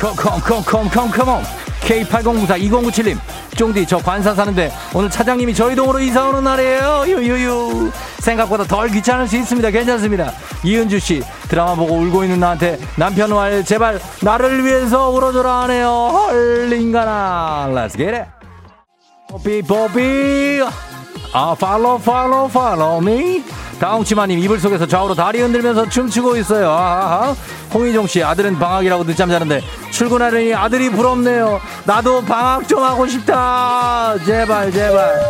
[0.00, 1.42] 컴컴컴컴컴컴
[1.80, 3.18] K80942097님.
[3.56, 7.04] 쫑디 저 관사 사는데 오늘 차장님이 저희 동으로 이사 오는 날이에요.
[7.06, 7.90] 유유유.
[8.20, 9.70] 생각보다 덜 귀찮을 수 있습니다.
[9.70, 10.32] 괜찮습니다.
[10.62, 15.88] 이은주씨 드라마 보고 울고 있는 나한테 남편 말 제발 나를 위해서 울어줘라 하네요.
[15.88, 17.68] 헐 인간아.
[17.70, 18.28] Let's get it
[21.32, 23.42] 아 팔로우 팔로우 팔로우 미.
[23.78, 26.68] 다홍치마님 이불 속에서 좌우로 다리 흔들면서 춤추고 있어요.
[26.70, 27.34] 아하.
[27.72, 29.60] 홍희종 씨 아들은 방학이라고 늦잠 자는데
[29.90, 31.60] 출근하려니 아들이 부럽네요.
[31.84, 34.16] 나도 방학 좀 하고 싶다.
[34.24, 35.20] 제발 제발.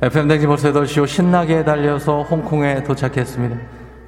[0.00, 1.06] FM댕지 벌써 8시 오.
[1.06, 3.56] 신나게 달려서 홍콩에 도착했습니다.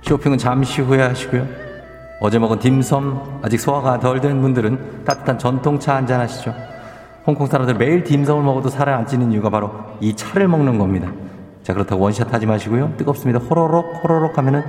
[0.02, 1.69] 쇼핑은 잠시 후에 하시고요
[2.20, 6.54] 어제 먹은 딤섬 아직 소화가 덜 된 분들은 따뜻한 전통차 한잔 하시죠.
[7.26, 11.10] 홍콩 사람들 매일 딤섬을 먹어도 살을 안 찌는 이유가 바로 이 차를 먹는 겁니다.
[11.62, 12.92] 자 그렇다고 원샷 하지 마시고요.
[12.98, 13.40] 뜨겁습니다.
[13.40, 14.62] 호로록 호로록 하면은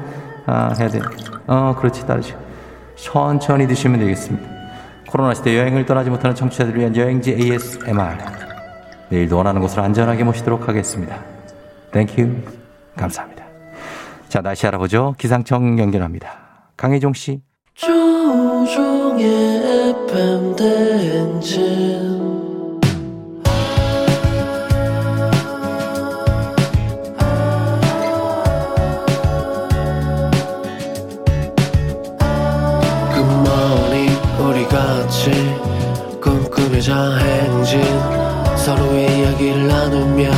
[0.46, 1.04] 아 해야 돼요.
[1.48, 2.40] 어 그렇지 따르시고
[2.96, 4.50] 천천히 드시면 되겠습니다.
[5.10, 8.18] 코로나 시대 여행을 떠나지 못하는 청취자들을 위한 여행지 ASMR
[9.10, 11.18] 내일도 원하는 곳으로 안전하게 모시도록 하겠습니다.
[11.92, 12.34] 땡큐
[12.96, 13.44] 감사합니다.
[14.30, 15.16] 자 날씨 알아보죠.
[15.18, 16.41] 기상청 연결합니다.
[16.82, 17.40] 강혜종 씨.
[34.70, 35.30] 같이
[36.22, 37.82] 꿈꾸며자 행진.
[38.56, 40.32] 서로의 이야기를 나누며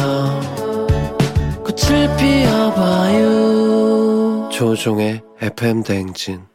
[1.63, 3.92] 꽃을 피워봐요
[4.64, 6.45] 조종의 FM 대행진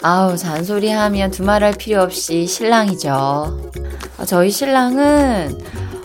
[0.00, 3.10] 아우 잔소리 하면 두말할 필요 없이 신랑이죠.
[3.10, 5.60] 어, 저희 신랑은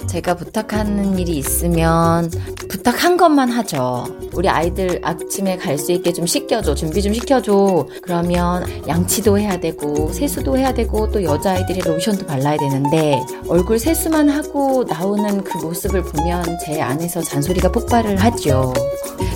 [0.10, 2.30] 제가 부탁하는 일이 있으면
[2.74, 4.04] 부탁한 것만 하죠.
[4.34, 6.74] 우리 아이들 아침에 갈 수 있게 좀 시켜줘.
[6.74, 7.86] 준비 좀 시켜줘.
[8.02, 14.84] 그러면 양치도 해야 되고, 세수도 해야 되고, 또 여자아이들이 로션도 발라야 되는데, 얼굴 세수만 하고
[14.86, 18.74] 나오는 그 모습을 보면 제 안에서 잔소리가 폭발을 하죠.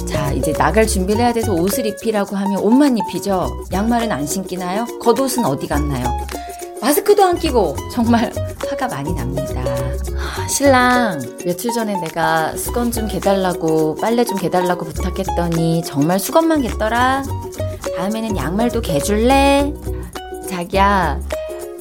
[0.07, 3.65] 자, 이제 나갈 준비를 해야 돼서 옷을 입히라고 하면 옷만 입히죠.
[3.71, 4.85] 양말은 안 신기나요?
[5.01, 6.05] 겉옷은 어디 갔나요?
[6.81, 8.31] 마스크도 안 끼고 정말
[8.77, 9.63] 화가 많이 납니다.
[10.15, 17.23] 하, 신랑 며칠 전에 내가 수건 좀 개달라고 빨래 좀 개달라고 부탁했더니 정말 수건만 개더라.
[17.97, 19.73] 다음에는 양말도 개줄래?
[20.47, 21.19] 자기야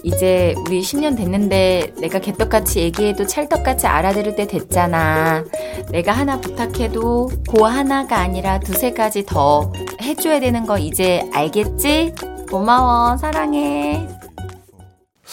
[0.03, 5.45] 이제 우리 10년 됐는데 내가 개떡같이 얘기해도 찰떡같이 알아들을 때 됐잖아.
[5.91, 9.71] 내가 하나 부탁해도 그 하나가 아니라 두세 가지 더
[10.01, 12.15] 해줘야 되는 거 이제 알겠지?
[12.51, 14.16] 고마워 사랑해.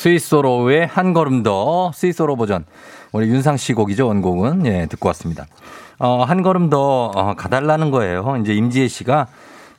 [0.04, 2.66] 스위스로의 한 걸음 더 스위스로 버전.
[3.14, 4.66] 우리 윤상 씨 곡이죠, 원곡은.
[4.66, 5.46] 예, 듣고 왔습니다.
[5.98, 8.36] 어, 한 걸음 더 어, 가달라는 거예요.
[8.42, 9.28] 이제 임지혜 씨가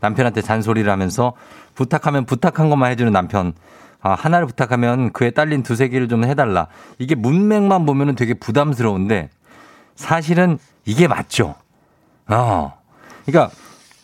[0.00, 1.34] 남편한테 잔소리를 하면서
[1.74, 3.52] 부탁하면 부탁한 것만 해주는 남편.
[4.00, 6.68] 아, 하나를 부탁하면 그에 딸린 두세 개를 좀 해달라.
[6.98, 9.28] 이게 문맥만 보면은 되게 부담스러운데
[9.94, 11.54] 사실은 이게 맞죠.
[12.28, 12.72] 어.
[13.26, 13.54] 그러니까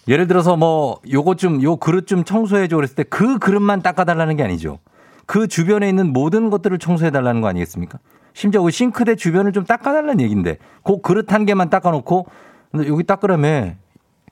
[0.07, 4.37] 예를 들어서 뭐 요거 좀요 그릇 좀 청소해 줘 그랬을 때 그 그릇만 닦아 달라는
[4.37, 4.81] 게 아니죠.
[5.31, 8.01] 그 주변에 있는 모든 것들을 청소해 달라는 거 아니겠습니까?
[8.35, 12.27] 심지어 그 싱크대 주변을 좀 닦아 달라는 얘기인데 그 그릇 한 개만 닦아 놓고
[12.73, 13.75] 근데 여기 닦으라며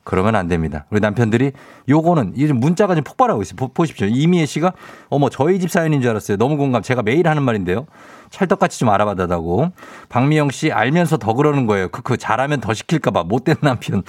[0.03, 0.87] 그러면 안 됩니다.
[0.91, 1.53] 우리 남편들이
[1.89, 3.55] 요거는 이제 문자가 좀 폭발하고 있어요.
[3.55, 4.09] 보, 보십시오.
[4.09, 4.73] 이미애 씨가
[5.09, 6.37] 어머 저희 집 사연인 줄 알았어요.
[6.37, 6.83] 너무 공감.
[6.83, 7.87] 제가 매일 하는 말인데요.
[8.31, 9.71] 찰떡같이 좀 알아봐달라고.
[10.09, 11.91] 박미영 씨 알면서 더 그러는 거예요.
[11.91, 14.03] 그, 그 잘하면 더 시킬까봐 못된 남편.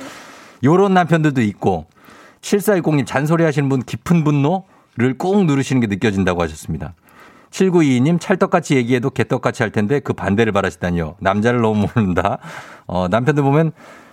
[0.63, 1.85] 요런 남편들도 있고
[2.41, 4.63] 7410님 잔소리 하시는 분 깊은 분노
[4.99, 6.93] 를꾹 누르시는 게 느껴진다고 하셨습니다.
[7.51, 11.15] 7922님 찰떡같이 얘기해도 개떡같이 할 텐데 그 반대를 바라시다니요.
[11.19, 12.37] 남자를 너무 모른다.
[12.85, 13.71] 어, 남편들 보면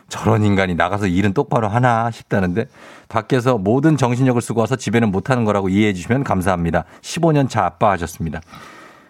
[0.08, 2.66] 저런 인간이 나가서 일은 똑바로 하나 싶다는데
[3.08, 6.84] 밖에서 모든 정신력을 쓰고 와서 집에는 못하는 거라고 이해해 주시면 감사합니다.
[7.02, 8.40] 15년 차 아빠 하셨습니다.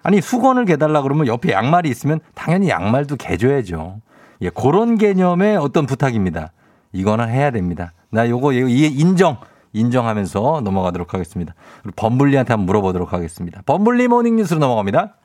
[0.03, 4.01] 아니 수건을 개달라 그러면 옆에 양말이 있으면 당연히 양말도 개줘야죠.
[4.43, 6.53] 예, 그런 개념의 어떤 부탁입니다.
[6.93, 7.93] 이거는 해야 됩니다.
[8.11, 9.39] 나 요거 이 인정
[9.77, 11.55] 인정하면서 넘어가도록 하겠습니다.
[11.83, 13.63] 그리고 범블리한테 한번 물어보도록 하겠습니다.
[13.67, 15.17] 범블리 모닝 뉴스로 넘어갑니다.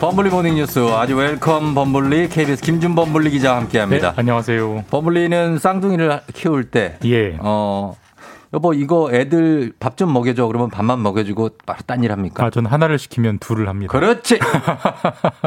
[0.00, 4.12] 범블리 모닝 뉴스 아주 welcome 범블리 KBS 김준 범블리 기자와 함께합니다.
[4.12, 4.84] 네, 안녕하세요.
[4.90, 7.36] 범블리는 쌍둥이를 키울 때, 예.
[7.40, 7.96] 어
[8.54, 12.44] 여보 이거 애들 밥 좀 먹여줘 그러면 밥만 먹여주고 바로 딴 일 합니까?
[12.46, 13.90] 아, 전 하나를 시키면 둘을 합니다.
[13.92, 14.38] 그렇지.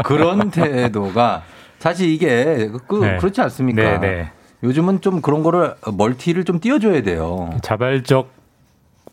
[0.04, 1.44] 그런 태도가
[1.80, 3.18] 사실 이게 그 네.
[3.18, 3.82] 그렇지 않습니까?
[3.82, 4.32] 네, 네.
[4.64, 7.50] 요즘은 좀 그런 거를 멀티를 좀 띄워줘야 돼요.
[7.64, 8.30] 자발적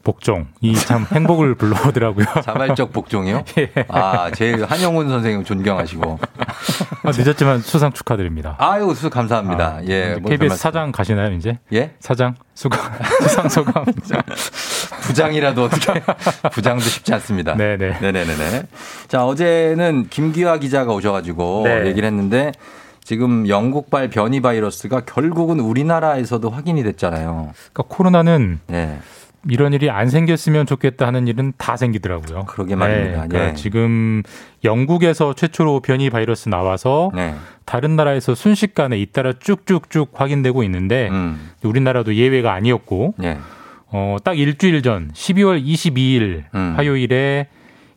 [0.09, 0.47] 복종.
[0.63, 2.25] 이 참 행복을 불러오더라고요.
[2.43, 3.45] 자발적 복종이요?
[3.59, 3.71] 예.
[3.89, 6.19] 아, 제일 한영훈 선생님 존경하시고.
[7.05, 8.57] 아, 늦었지만 수상 축하드립니다.
[8.59, 9.65] 아유, 수 감사합니다.
[9.67, 10.15] 아, 예.
[10.19, 11.59] 뭐 KBS 별 말씀- 사장 가시나요, 이제?
[11.75, 11.91] 예?
[12.01, 12.35] 사장?
[12.55, 12.81] 수강,
[13.21, 13.85] 수상 소감.
[15.03, 16.01] 부장이라도 어떻게
[16.53, 17.55] 부장도 쉽지 않습니다.
[17.55, 17.99] 네네.
[18.01, 18.63] 네네네네.
[19.09, 21.87] 자, 어제는 김기화 기자가 오셔가지고 네.
[21.87, 22.53] 얘기를 했는데
[23.05, 27.53] 지금 영국발 변이 바이러스가 결국은 우리나라에서도 확인이 됐잖아요.
[27.73, 28.99] 그러니까 코로나는 네.
[29.49, 32.45] 이런 일이 안 생겼으면 좋겠다 하는 일은 다 생기더라고요.
[32.47, 33.27] 그러게 말입니다.
[33.29, 33.55] 그러니까 예.
[33.55, 34.23] 지금
[34.65, 37.35] 영국에서 최초로 변이 바이러스 나와서 네.
[37.65, 41.51] 다른 나라에서 순식간에 잇따라 쭉쭉쭉 확인되고 있는데 음.
[41.63, 43.39] 우리나라도 예외가 아니었고 네.
[43.91, 46.75] 어, 딱 일주일 전 12월 22일 음.
[46.77, 47.49] 화요일에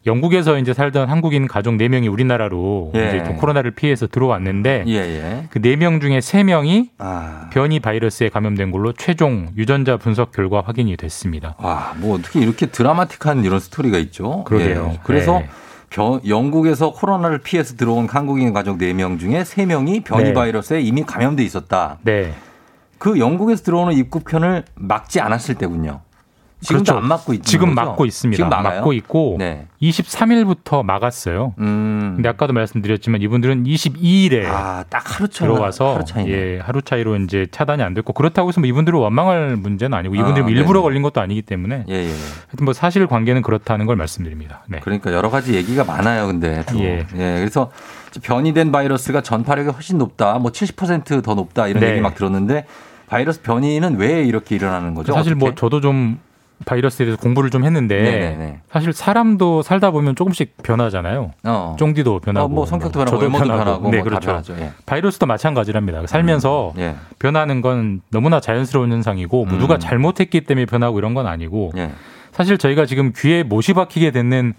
[0.07, 3.09] 영국에서 이제 살던 한국인 가족 4명이 우리나라로 예.
[3.09, 5.47] 이제 좀 코로나를 피해서 들어왔는데 예, 예.
[5.51, 7.49] 그 4명 중에 3명이 아.
[7.53, 11.55] 변이 바이러스에 감염된 걸로 최종 유전자 분석 결과 확인이 됐습니다.
[11.59, 14.43] 와, 뭐 어떻게 이렇게 드라마틱한 이런 스토리가 있죠?
[14.45, 14.89] 그러게요.
[14.93, 14.99] 예.
[15.03, 15.49] 그래서 네.
[15.91, 20.33] 변- 영국에서 코로나를 피해서 들어온 한국인 가족 4명 중에 3명이 변이 네.
[20.33, 21.99] 바이러스에 이미 감염돼 있었다.
[22.01, 22.33] 네.
[22.97, 26.01] 그 영국에서 들어오는 입국편을 막지 않았을 때군요.
[26.61, 26.97] 지금도 그렇죠.
[26.97, 27.87] 안 막고 있는 지금 거죠?
[27.87, 28.37] 막고 있습니다.
[28.37, 28.49] 지금?
[28.49, 29.65] 막고 있고 네.
[29.81, 31.55] 23일부터 막았어요.
[31.57, 32.13] 음.
[32.15, 36.31] 근데 아까도 말씀드렸지만 이분들은 22일에 아, 딱 하루 차 들어와서 하루 차이네.
[36.31, 40.41] 예, 하루 차이로 이제 차단이 안 됐고 그렇다고 해서 뭐 이분들을 원망할 문제는 아니고 이분들이
[40.41, 40.81] 아, 뭐 일부러 네네.
[40.83, 42.09] 걸린 것도 아니기 때문에 예, 예.
[42.09, 44.63] 하여튼 뭐 사실 관계는 그렇다는 걸 말씀드립니다.
[44.67, 44.79] 네.
[44.81, 46.63] 그러니까 여러 가지 얘기가 많아요, 근데.
[46.69, 46.77] 또.
[46.79, 47.05] 예.
[47.15, 47.35] 예.
[47.39, 47.71] 그래서
[48.21, 51.91] 변이된 바이러스가 전파력이 훨씬 높다, 뭐 70%더 높다 이런 네.
[51.91, 52.65] 얘기 막 들었는데
[53.07, 55.13] 바이러스 변이는 왜 이렇게 일어나는 거죠?
[55.13, 55.59] 사실 뭐 어떻게?
[55.59, 56.19] 저도 좀
[56.65, 58.59] 바이러스에 대해서 공부를 좀 했는데 네네네.
[58.69, 61.31] 사실 사람도 살다 보면 조금씩 변하잖아요.
[61.43, 61.75] 어.
[61.79, 64.55] 쫑디도 변하고 어, 뭐 성격도 변하고 저도 외모도 변하고 네, 뭐다 그렇죠.
[64.59, 64.71] 예.
[64.85, 66.05] 바이러스도 마찬가지랍니다.
[66.07, 66.95] 살면서 예.
[67.19, 69.59] 변하는 건 너무나 자연스러운 현상이고 뭐 음.
[69.59, 71.91] 누가 잘못했기 때문에 변하고 이런 건 아니고 예.
[72.31, 74.53] 사실 저희가 지금 귀에 못이 박히게 듣는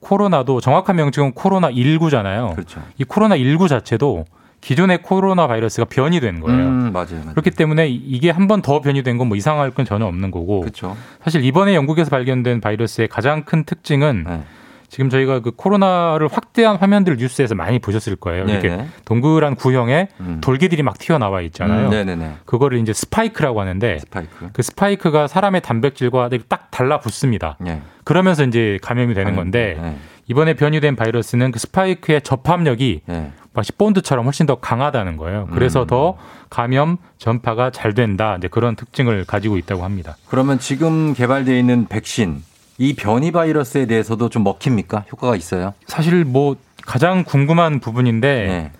[0.00, 2.52] 코로나도 정확한 명칭은 코로나 19잖아요.
[2.54, 2.80] 그렇죠.
[2.98, 4.24] 이 코로나 19 자체도
[4.64, 6.58] 기존의 코로나 바이러스가 변이 된 거예요.
[6.58, 7.06] 음, 맞아요.
[7.20, 7.30] 맞아요.
[7.32, 10.60] 그렇기 때문에 이게 한 번 더 변이 된 건 뭐 이상할 건 전혀 없는 거고
[10.60, 10.96] 그렇죠.
[11.22, 14.42] 사실 이번에 영국에서 발견된 바이러스의 가장 큰 특징은 네.
[14.88, 18.44] 지금 저희가 그 코로나를 확대한 화면들 뉴스에서 많이 보셨을 거예요.
[18.44, 18.86] 이렇게 네네.
[19.04, 20.38] 동그란 구형에 음.
[20.40, 21.86] 돌기들이 막 튀어나와 있잖아요.
[21.86, 22.34] 음, 네네네.
[22.46, 24.48] 그거를 이제 스파이크라고 하는데 스파이크.
[24.52, 27.58] 그 스파이크가 사람의 단백질과 딱 달라붙습니다.
[27.66, 27.80] 예.
[28.04, 29.94] 그러면서 이제 감염이 되는 건데 예.
[30.28, 33.32] 이번에 변이된 바이러스는 그 스파이크의 접합력이 예.
[33.54, 35.48] 마치 본드처럼 훨씬 더 강하다는 거예요.
[35.52, 35.86] 그래서 음.
[35.86, 36.18] 더
[36.50, 38.34] 감염 전파가 잘 된다.
[38.36, 40.16] 이제 그런 특징을 가지고 있다고 합니다.
[40.28, 42.42] 그러면 지금 개발되어 있는 백신
[42.78, 45.04] 이 변이 바이러스에 대해서도 좀 먹힙니까?
[45.12, 45.72] 효과가 있어요?
[45.86, 48.72] 사실 뭐 가장 궁금한 부분인데 네.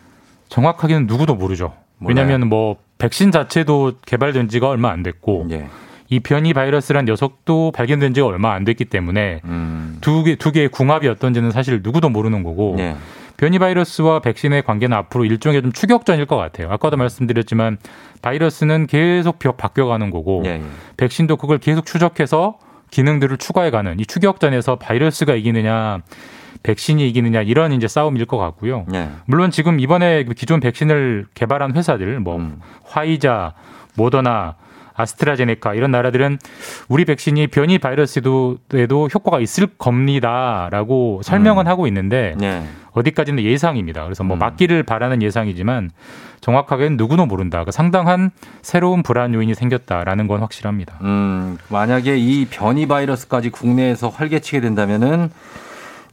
[0.48, 1.72] 정확하게는 누구도 모르죠.
[1.98, 2.08] 몰라요.
[2.26, 5.68] 왜냐하면 뭐 백신 자체도 개발된 지가 얼마 안 됐고 예.
[6.10, 9.98] 이 변이 바이러스란 녀석도 발견된 지가 얼마 안 됐기 때문에 음.
[10.00, 12.96] 두 개 두 개의 궁합이 어떤지는 사실 누구도 모르는 거고 예.
[13.36, 16.68] 변이 바이러스와 백신의 관계는 앞으로 일종의 좀 추격전일 것 같아요.
[16.70, 17.78] 아까도 말씀드렸지만
[18.22, 20.62] 바이러스는 계속 바뀌어가는 거고 예, 예.
[20.96, 22.58] 백신도 그걸 계속 추적해서
[22.90, 26.00] 기능들을 추가해가는 이 추격전에서 바이러스가 이기느냐
[26.62, 28.86] 백신이 이기느냐 이런 이제 싸움일 것 같고요.
[28.94, 29.10] 예.
[29.26, 32.60] 물론 지금 이번에 그 기존 백신을 개발한 회사들 뭐 음.
[32.84, 33.54] 화이자,
[33.96, 34.56] 모더나,
[34.94, 36.38] 아스트라제네카 이런 나라들은
[36.88, 42.62] 우리 백신이 변이 바이러스에도 에도 효과가 있을 겁니다라고 설명은 하고 있는데 예.
[42.92, 44.04] 어디까지는 예상입니다.
[44.04, 44.28] 그래서 음.
[44.28, 45.90] 뭐 맞기를 바라는 예상이지만
[46.40, 47.58] 정확하게는 누구도 모른다.
[47.58, 48.30] 그러니까 상당한
[48.62, 50.98] 새로운 불안 요인이 생겼다라는 건 확실합니다.
[51.00, 55.30] 음, 만약에 이 변이 바이러스까지 국내에서 활개치게 된다면은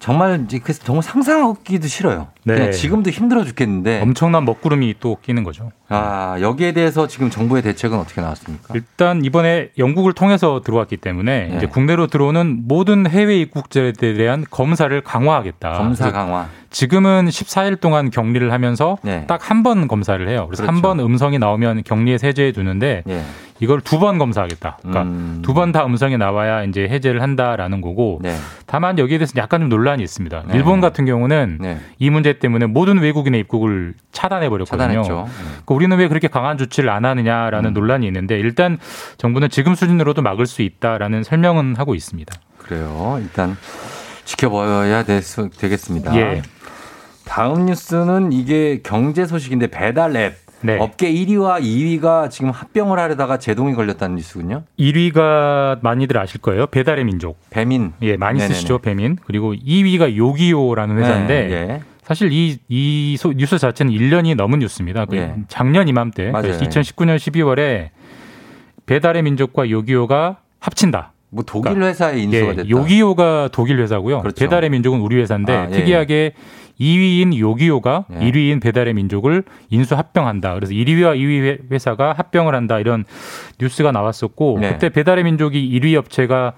[0.02, 2.30] 정말 이제 그 정말 상상하기도 싫어요.
[2.44, 2.72] 네.
[2.72, 4.02] 지금도 힘들어 죽겠는데.
[4.02, 5.72] 엄청난 먹구름이 또 끼는 거죠.
[5.90, 8.74] 아, 여기에 대해서 지금 정부의 대책은 어떻게 나왔습니까?
[8.74, 11.58] 일단 이번에 영국을 통해서 들어왔기 때문에 네.
[11.58, 15.74] 이제 국내로 들어오는 모든 해외 입국자에 대한 검사를 강화하겠다.
[15.74, 16.50] 검사 그래서 강화.
[16.72, 19.28] 지금은 14일 동안 격리를 하면서 네.
[19.28, 20.48] 딱한 번 검사를 해요.
[20.48, 20.76] 그래서 그렇죠.
[20.76, 23.22] 한번 음성이 나오면 격리에 세제해 두는데 예.
[23.62, 24.78] 이걸 두 번 검사하겠다.
[24.82, 25.40] 그러니까 음.
[25.44, 28.20] 두번 다 음성이 나와야 이제 해제를 한다라는 거고.
[28.24, 28.36] 네.
[28.66, 30.44] 다만 여기에 대해서 약간 좀 논란이 있습니다.
[30.48, 30.54] 네.
[30.56, 31.80] 일본 같은 경우는 네.
[32.00, 35.02] 이 문제 때문에 모든 외국인의 입국을 차단해 버렸거든요.
[35.04, 35.08] 네.
[35.08, 37.74] 그러니까 우리는 왜 그렇게 강한 조치를 안 하느냐라는 음.
[37.76, 38.80] 논란이 있는데 일단
[39.18, 42.34] 정부는 지금 수준으로도 막을 수 있다라는 설명은 하고 있습니다.
[42.58, 43.20] 그래요.
[43.22, 43.56] 일단
[44.26, 46.16] 지켜봐야 되겠습니다.
[46.18, 46.42] 예.
[47.26, 50.36] 다음 뉴스는 이게 경제 소식인데 배달 앱.
[50.64, 50.78] 네.
[50.80, 54.64] 업계 1위와 2위가 지금 합병을 하려다가 제동이 걸렸다는 뉴스군요.
[54.80, 56.68] 1위가 많이들 아실 거예요.
[56.68, 57.38] 배달의 민족.
[57.50, 57.94] 배민.
[58.02, 58.54] 예, 많이 네네네.
[58.54, 59.18] 쓰시죠, 배민.
[59.26, 61.82] 그리고 2위가 요기요라는 회사인데 네, 예.
[62.04, 65.06] 사실 이, 이 소- 뉴스 자체는 1년이 넘은 뉴스입니다.
[65.06, 65.36] 그 예.
[65.48, 66.52] 작년 이맘때, 맞아요.
[66.58, 67.90] 2019년 12월에
[68.86, 71.14] 배달의 민족과 요기요가 합친다.
[71.30, 72.70] 뭐 독일 회사의 인수가 예, 됐다.
[72.70, 74.20] 요기요가 독일 회사고요.
[74.22, 74.36] 그렇죠.
[74.44, 75.76] 배달의 민족은 우리 회사인데 아, 예.
[75.76, 76.34] 특이하게
[76.82, 78.20] 2위인 요기요가 예.
[78.20, 80.56] 1위인 배달의 민족을 인수 합병한다.
[80.56, 82.80] 그래서 1위와 2위 회사가 합병을 한다.
[82.80, 83.06] 이런
[83.60, 84.72] 뉴스가 나왔었고 네.
[84.74, 86.54] 그때 배달의 민족이 1위 업체가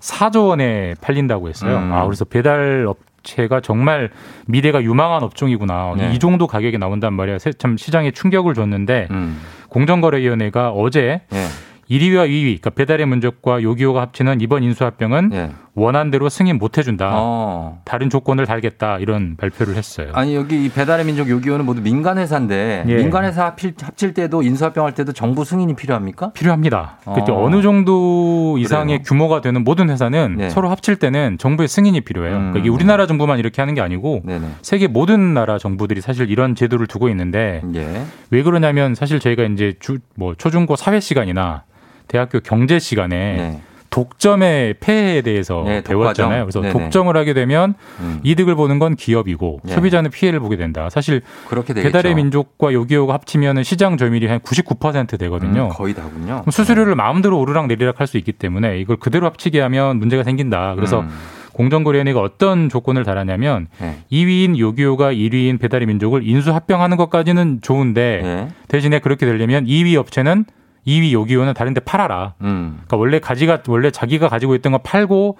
[0.00, 1.78] 4조 원에 팔린다고 했어요.
[1.78, 1.92] 음.
[1.92, 4.10] 아, 그래서 배달 업체가 정말
[4.46, 5.94] 미래가 유망한 업종이구나.
[5.96, 6.12] 네.
[6.12, 7.38] 이 정도 가격에 나온단 말이야.
[7.38, 9.40] 세- 참 시장에 충격을 줬는데 음.
[9.68, 11.46] 공정거래위원회가 어제 예.
[11.92, 15.50] 1위와 2위, 그러니까 배달의 민족과 요기요가 합치는 이번 인수합병은 예.
[15.74, 17.10] 원안대로 승인 못 해준다.
[17.12, 17.80] 어.
[17.84, 20.08] 다른 조건을 달겠다 이런 발표를 했어요.
[20.12, 22.96] 아니 여기 이 배달의 민족 요기요는 모두 민간 회사인데 예.
[22.96, 26.32] 민간 회사 합칠, 합칠 때도 인수합병할 때도 정부 승인이 필요합니까?
[26.32, 26.98] 필요합니다.
[27.04, 27.14] 어.
[27.14, 29.02] 그때 어느 정도 이상의 그래요?
[29.04, 30.50] 규모가 되는 모든 회사는 네.
[30.50, 32.36] 서로 합칠 때는 정부의 승인이 필요해요.
[32.36, 32.40] 음.
[32.40, 34.46] 그러니까 이게 우리나라 정부만 이렇게 하는 게 아니고 네네.
[34.62, 38.04] 세계 모든 나라 정부들이 사실 이런 제도를 두고 있는데 예.
[38.30, 41.64] 왜 그러냐면 사실 저희가 이제 주, 뭐 초중고 사회 시간이나
[42.08, 43.60] 대학교 경제 시간에 네.
[43.90, 46.44] 독점의 폐해에 대해서 네, 배웠잖아요.
[46.44, 46.72] 그래서 네네.
[46.72, 48.20] 독점을 하게 되면 음.
[48.22, 49.74] 이득을 보는 건 기업이고 네.
[49.74, 50.88] 소비자는 피해를 보게 된다.
[50.88, 51.88] 사실 그렇게 되겠죠.
[51.92, 55.64] 배달의 민족과 요기요가 합치면 시장 점유율이 한 99% 되거든요.
[55.64, 56.42] 음, 거의 다군요.
[56.50, 60.74] 수수료를 마음대로 오르락 내리락 할 수 있기 때문에 이걸 그대로 합치게 하면 문제가 생긴다.
[60.74, 61.10] 그래서 음.
[61.52, 63.98] 공정거래위원회가 어떤 조건을 달았냐면 네.
[64.10, 68.48] 2위인 요기요가 1위인 배달의 민족을 인수 합병하는 것까지는 좋은데 예.
[68.68, 70.46] 대신에 그렇게 되려면 2위 업체는
[70.86, 72.34] 2위 요기요는 다른데 팔아라.
[72.42, 72.80] 음.
[72.86, 75.38] 그러니까 원래 가지가 원래 자기가 가지고 있던 거 팔고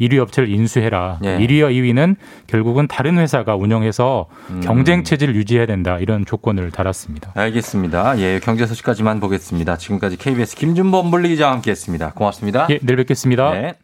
[0.00, 1.18] 1위 업체를 인수해라.
[1.24, 1.38] 예.
[1.38, 2.16] 1위와 2위는
[2.46, 4.60] 결국은 다른 회사가 운영해서 음.
[4.62, 5.98] 경쟁 체제를 유지해야 된다.
[5.98, 7.32] 이런 조건을 달았습니다.
[7.34, 8.18] 알겠습니다.
[8.18, 9.76] 예, 경제 소식까지만 보겠습니다.
[9.76, 12.12] 지금까지 KBS 김준범 분리기자와 함께했습니다.
[12.14, 12.66] 고맙습니다.
[12.70, 13.50] 예, 내일 뵙겠습니다.
[13.52, 13.74] 네.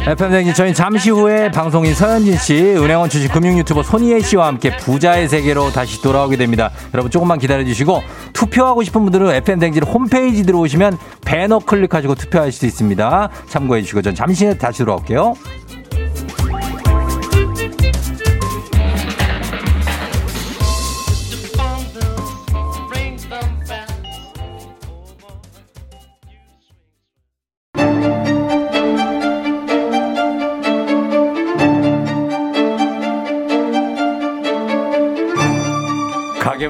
[0.00, 4.76] FM 댕진 저희 잠시 후에 방송인 서현진 씨, 은행원 출신 금융 유튜버 손희애 씨와 함께
[4.76, 6.70] 부자의 세계로 다시 돌아오게 됩니다.
[6.92, 8.02] 여러분 조금만 기다려 주시고
[8.32, 13.28] 투표하고 싶은 분들은 FM 댕진 홈페이지 들어오시면 배너 클릭하시고 투표하실 수 있습니다.
[13.48, 15.34] 참고해 주시고 전 잠시 후에 다시 돌아올게요.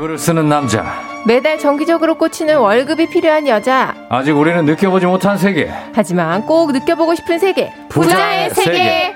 [0.01, 0.85] 가계부를 쓰는 남자.
[1.27, 3.95] 매달 정기적으로 꽂히는 월급이 필요한 여자.
[4.09, 5.71] 아직 우리는 느껴보지 못한 세계.
[5.93, 7.73] 하지만 꼭 느껴보고 싶은 세계.
[7.89, 9.15] 부자의 세계.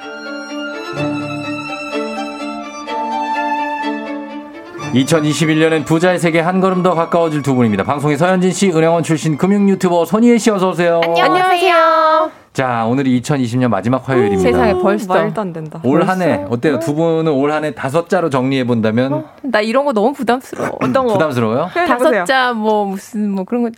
[4.95, 7.83] 2021년엔 부자의 세계 한 걸음 더 가까워질 두 분입니다.
[7.83, 11.01] 방송인 서현진 씨, 은행원 출신 금융 유튜버 손희애 씨 어서 오세요.
[11.03, 12.44] 안녕하세요.
[12.55, 14.43] 자, 오늘이 2020년 마지막 화요일입니다.
[14.43, 15.81] 세상에 벌써 말도 안 된다.
[15.83, 16.79] 올 한 해 어때요?
[16.79, 20.79] 두 분은 올 한 해 다섯 자로 정리해 본다면 나 이런 거 너무 부담스러워.
[20.81, 21.15] 어떤 거?
[21.15, 21.69] 부담스러워요?
[21.75, 23.71] 다섯 자 뭐 무슨 뭐 그런 거.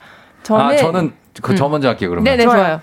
[0.42, 1.12] 저는 아, 저는
[1.42, 1.70] 그저 음.
[1.72, 2.10] 먼저 할게요.
[2.10, 2.24] 그러면.
[2.24, 2.80] 네 네 좋아요.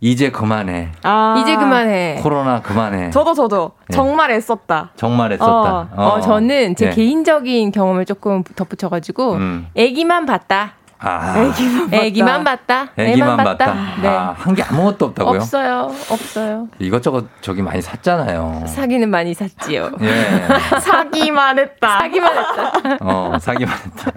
[0.00, 0.90] 이제 그만해.
[1.02, 1.36] 아.
[1.42, 2.20] 이제 그만해.
[2.22, 3.10] 코로나 그만해.
[3.10, 3.94] 저도 저도 예.
[3.94, 4.92] 정말 애썼다.
[4.96, 5.88] 정말 어, 했었다.
[5.96, 6.94] 어, 저는 제 네.
[6.94, 9.66] 개인적인 경험을 조금 덧붙여가지고 음.
[9.74, 10.74] 애기만 봤다.
[11.04, 11.52] 아,
[11.90, 12.88] 애기만 봤다.
[12.96, 13.74] 애기만 애만 봤다.
[14.00, 14.08] 네.
[14.08, 15.40] 아, 한 게 아무것도 없다고요?
[15.40, 15.92] 없어요.
[16.10, 16.68] 없어요.
[16.78, 18.64] 이것저것 저기 많이 샀잖아요.
[18.66, 19.90] 사기는 많이 샀지요.
[20.00, 20.46] 예.
[20.80, 21.98] 사기만 했다.
[22.00, 22.98] 사기만 했다.
[23.00, 24.12] 어, 사기만 했다.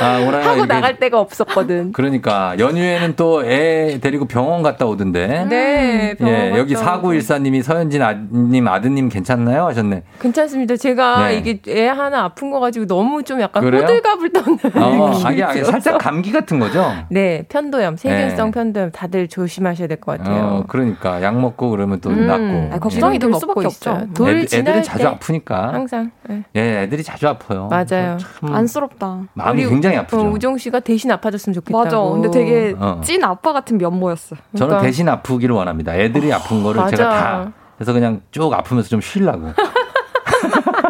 [0.00, 1.92] 아, 하고 이게 나갈 데가 없었거든.
[1.92, 5.46] 그러니까 연휴에는 또 애 데리고 병원 갔다 오던데.
[5.48, 9.66] 네, 병원 예, 여기 4914님이 서현진 아님 아드님 괜찮나요?
[9.66, 10.02] 하셨네.
[10.20, 10.76] 괜찮습니다.
[10.76, 11.36] 제가 네.
[11.38, 13.82] 이게 애 하나 아픈 거 가지고 너무 좀 약간 그래요?
[13.82, 15.64] 호들갑을 떠는 어, 아니, 아니.
[15.64, 16.92] 살짝 감기 같은 거죠?
[17.10, 18.52] 네, 편도염, 세균성 네.
[18.52, 20.42] 편도염 다들 조심하셔야 될 것 같아요.
[20.44, 22.26] 어, 그러니까 약 먹고 그러면 또 음.
[22.26, 22.74] 낫고.
[22.74, 23.38] 아, 걱정이 될 예.
[23.38, 24.06] 수밖에 없죠.
[24.14, 25.72] 돌 애들, 지날 애들은 자주 때 아프니까.
[25.72, 26.10] 항상.
[26.28, 26.42] 네.
[26.56, 27.68] 예, 애들이 자주 아파요.
[27.70, 28.18] 맞아요.
[28.18, 29.22] 참 안쓰럽다.
[29.34, 30.20] 마음이 우리, 굉장히 아프죠.
[30.20, 31.84] 어, 우정 씨가 대신 아파줬으면 좋겠다고.
[31.84, 31.98] 맞아.
[32.00, 33.00] 근데 되게 어.
[33.04, 34.36] 찐 아빠 같은 면모였어.
[34.56, 34.82] 저는 그러니까.
[34.82, 35.96] 대신 아프기를 원합니다.
[35.96, 36.96] 애들이 아픈 거를 맞아.
[36.96, 39.48] 제가 다 그래서 그냥 쭉 아프면서 좀 쉬려고.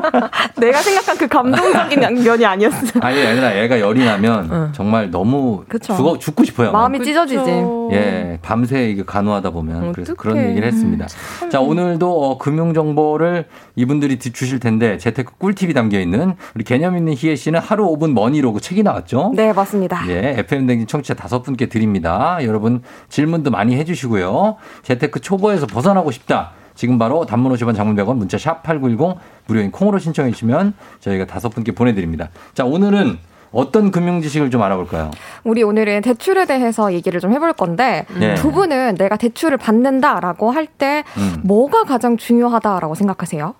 [0.58, 3.00] 내가 생각한 그 감동적인 면이 아니었어.
[3.00, 5.94] 아니 아니라 애가 열이 나면 정말 너무 그쵸.
[5.96, 6.72] 죽어 죽고 싶어요.
[6.72, 7.04] 마음이 막.
[7.04, 7.50] 찢어지지.
[7.92, 10.36] 예, 밤새 이게 간호하다 보면 그래서 그런.
[10.42, 11.06] 얘기를 했습니다.
[11.50, 13.46] 자, 오늘도 어, 금융 정보를
[13.76, 18.12] 이분들이 드- 주실 텐데 재테크 꿀팁이 담겨 있는 우리 개념 있는 희애 씨는 하루 5분
[18.12, 19.32] 머니로그 책이 나왔죠?
[19.34, 20.02] 네, 맞습니다.
[20.08, 22.38] 예, FM 댕진 청취자 다섯 분께 드립니다.
[22.42, 24.56] 여러분 질문도 많이 해주시고요.
[24.82, 26.52] 재테크 초보에서 벗어나고 싶다.
[26.74, 31.48] 지금 바로 단문 50원 장문 100원 문자 샵 8910 무료인 콩으로 신청해 주시면 저희가 다섯
[31.50, 32.30] 분께 보내드립니다.
[32.54, 33.18] 자, 오늘은
[33.52, 35.10] 어떤 금융 지식을 좀 알아볼까요?
[35.44, 38.34] 우리 오늘은 대출에 대해서 얘기를 좀 해볼 건데 네.
[38.34, 41.42] 두 분은 내가 대출을 받는다라고 할때 음.
[41.44, 43.54] 뭐가 가장 중요하다라고 생각하세요?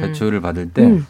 [0.00, 1.06] 대출을 받을 때, 음.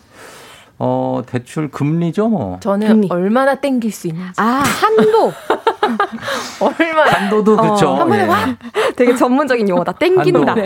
[0.78, 2.58] 어, 대출 금리죠, 뭐.
[2.60, 4.32] 저는 얼마나 땡길 수 있는지.
[4.36, 5.32] 아, 한도.
[6.60, 7.10] 얼마나.
[7.10, 7.94] 한도도 그쵸.
[7.94, 8.26] 한 번에 예.
[8.26, 8.56] 확
[8.96, 9.92] 되게 전문적인 용어다.
[9.92, 10.52] 땡긴다.
[10.52, 10.62] 한도.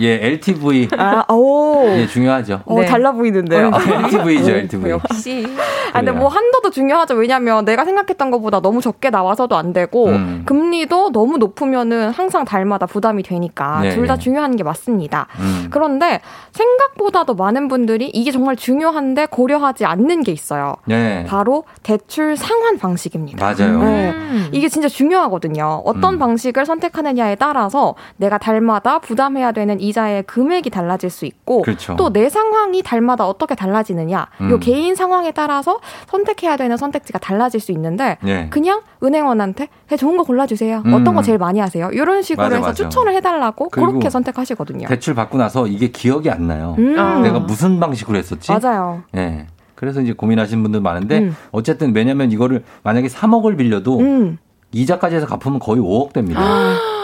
[0.00, 0.88] 예, LTV.
[0.96, 1.86] 아, 오.
[1.88, 2.62] 예, 중요하죠.
[2.64, 3.70] 어, 달라 보이는데요.
[3.72, 4.90] 아, LTV죠, LTV.
[4.90, 5.46] 역시.
[5.92, 7.14] 아, 근데 뭐 한도도 중요하죠.
[7.14, 10.42] 왜냐면 내가 생각했던 것보다 너무 적게 나와서도 안 되고 음.
[10.46, 14.20] 금리도 너무 높으면은 항상 달마다 부담이 되니까 네, 둘다 네.
[14.20, 15.26] 중요한 게 맞습니다.
[15.38, 15.68] 음.
[15.70, 16.20] 그런데
[16.52, 20.74] 생각보다도 많은 분들이 이게 정말 중요한데 고려하지 않는 게 있어요.
[20.84, 21.24] 네.
[21.26, 23.44] 바로 대출 상환 방식입니다.
[23.44, 23.78] 맞아요.
[23.82, 24.14] 네.
[24.52, 25.82] 이게 진짜 중요하거든요.
[25.84, 26.18] 어떤 음.
[26.18, 31.96] 방식을 선택하느냐에 따라서 내가 달마다 부담해야 되는 이자의 금액이 달라질 수 있고 그렇죠.
[31.96, 34.60] 또내 상황이 달마다 어떻게 달라지느냐 요 음.
[34.60, 38.48] 개인 상황에 따라서 선택해야 되는 선택지가 달라질 수 있는데 네.
[38.50, 40.82] 그냥 은행원한테 네, 좋은 거 골라주세요.
[40.86, 40.94] 음.
[40.94, 41.90] 어떤 거 제일 많이 하세요?
[41.92, 42.74] 이런 식으로 맞아, 해서 맞아.
[42.74, 44.88] 추천을 해달라고 그렇게 선택하시거든요.
[44.88, 46.74] 대출 받고 나서 이게 기억이 안 나요.
[46.78, 46.98] 음.
[46.98, 47.20] 아.
[47.20, 48.52] 내가 무슨 방식으로 했었지?
[48.52, 49.02] 맞아요.
[49.16, 49.46] 예.
[49.80, 51.36] 그래서 이제 고민하시는 분들 많은데 음.
[51.52, 54.36] 어쨌든 왜냐면 이거를 만약에 3억을 빌려도 음.
[54.72, 56.40] 이자까지 해서 갚으면 거의 5억 됩니다.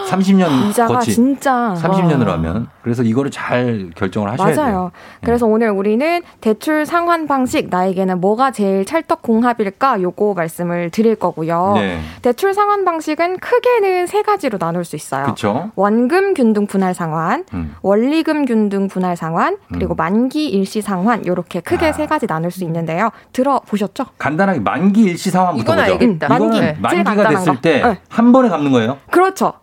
[0.09, 2.33] 30년 이자가 거치 진짜 30년으로 와.
[2.33, 4.61] 하면 그래서 이거를 잘 결정을 하셔야 돼요.
[4.63, 4.91] 맞아요.
[5.23, 11.73] 그래서 오늘 우리는 대출 상환 방식 나에게는 뭐가 제일 찰떡궁합일까 요거 말씀을 드릴 거고요.
[11.75, 11.99] 네.
[12.21, 15.23] 대출 상환 방식은 크게는 세 가지로 나눌 수 있어요.
[15.23, 15.71] 그렇죠.
[15.75, 17.75] 원금 균등 분할 상환, 음.
[17.81, 19.97] 원리금 균등 분할 상환, 그리고 음.
[19.97, 21.91] 만기 일시 상환 요렇게 크게 아.
[21.91, 23.09] 세 가지 나눌 수 있는데요.
[23.33, 24.05] 들어보셨죠?
[24.17, 25.93] 간단하게 만기 일시 상환부터 이건 보죠.
[25.93, 26.35] 알겠다.
[26.35, 26.89] 이거는 만기.
[26.89, 27.61] 제일 만기가 됐을 거.
[27.61, 27.99] 때 네.
[28.09, 28.97] 한 번에 갚는 거예요?
[29.11, 29.53] 그렇죠.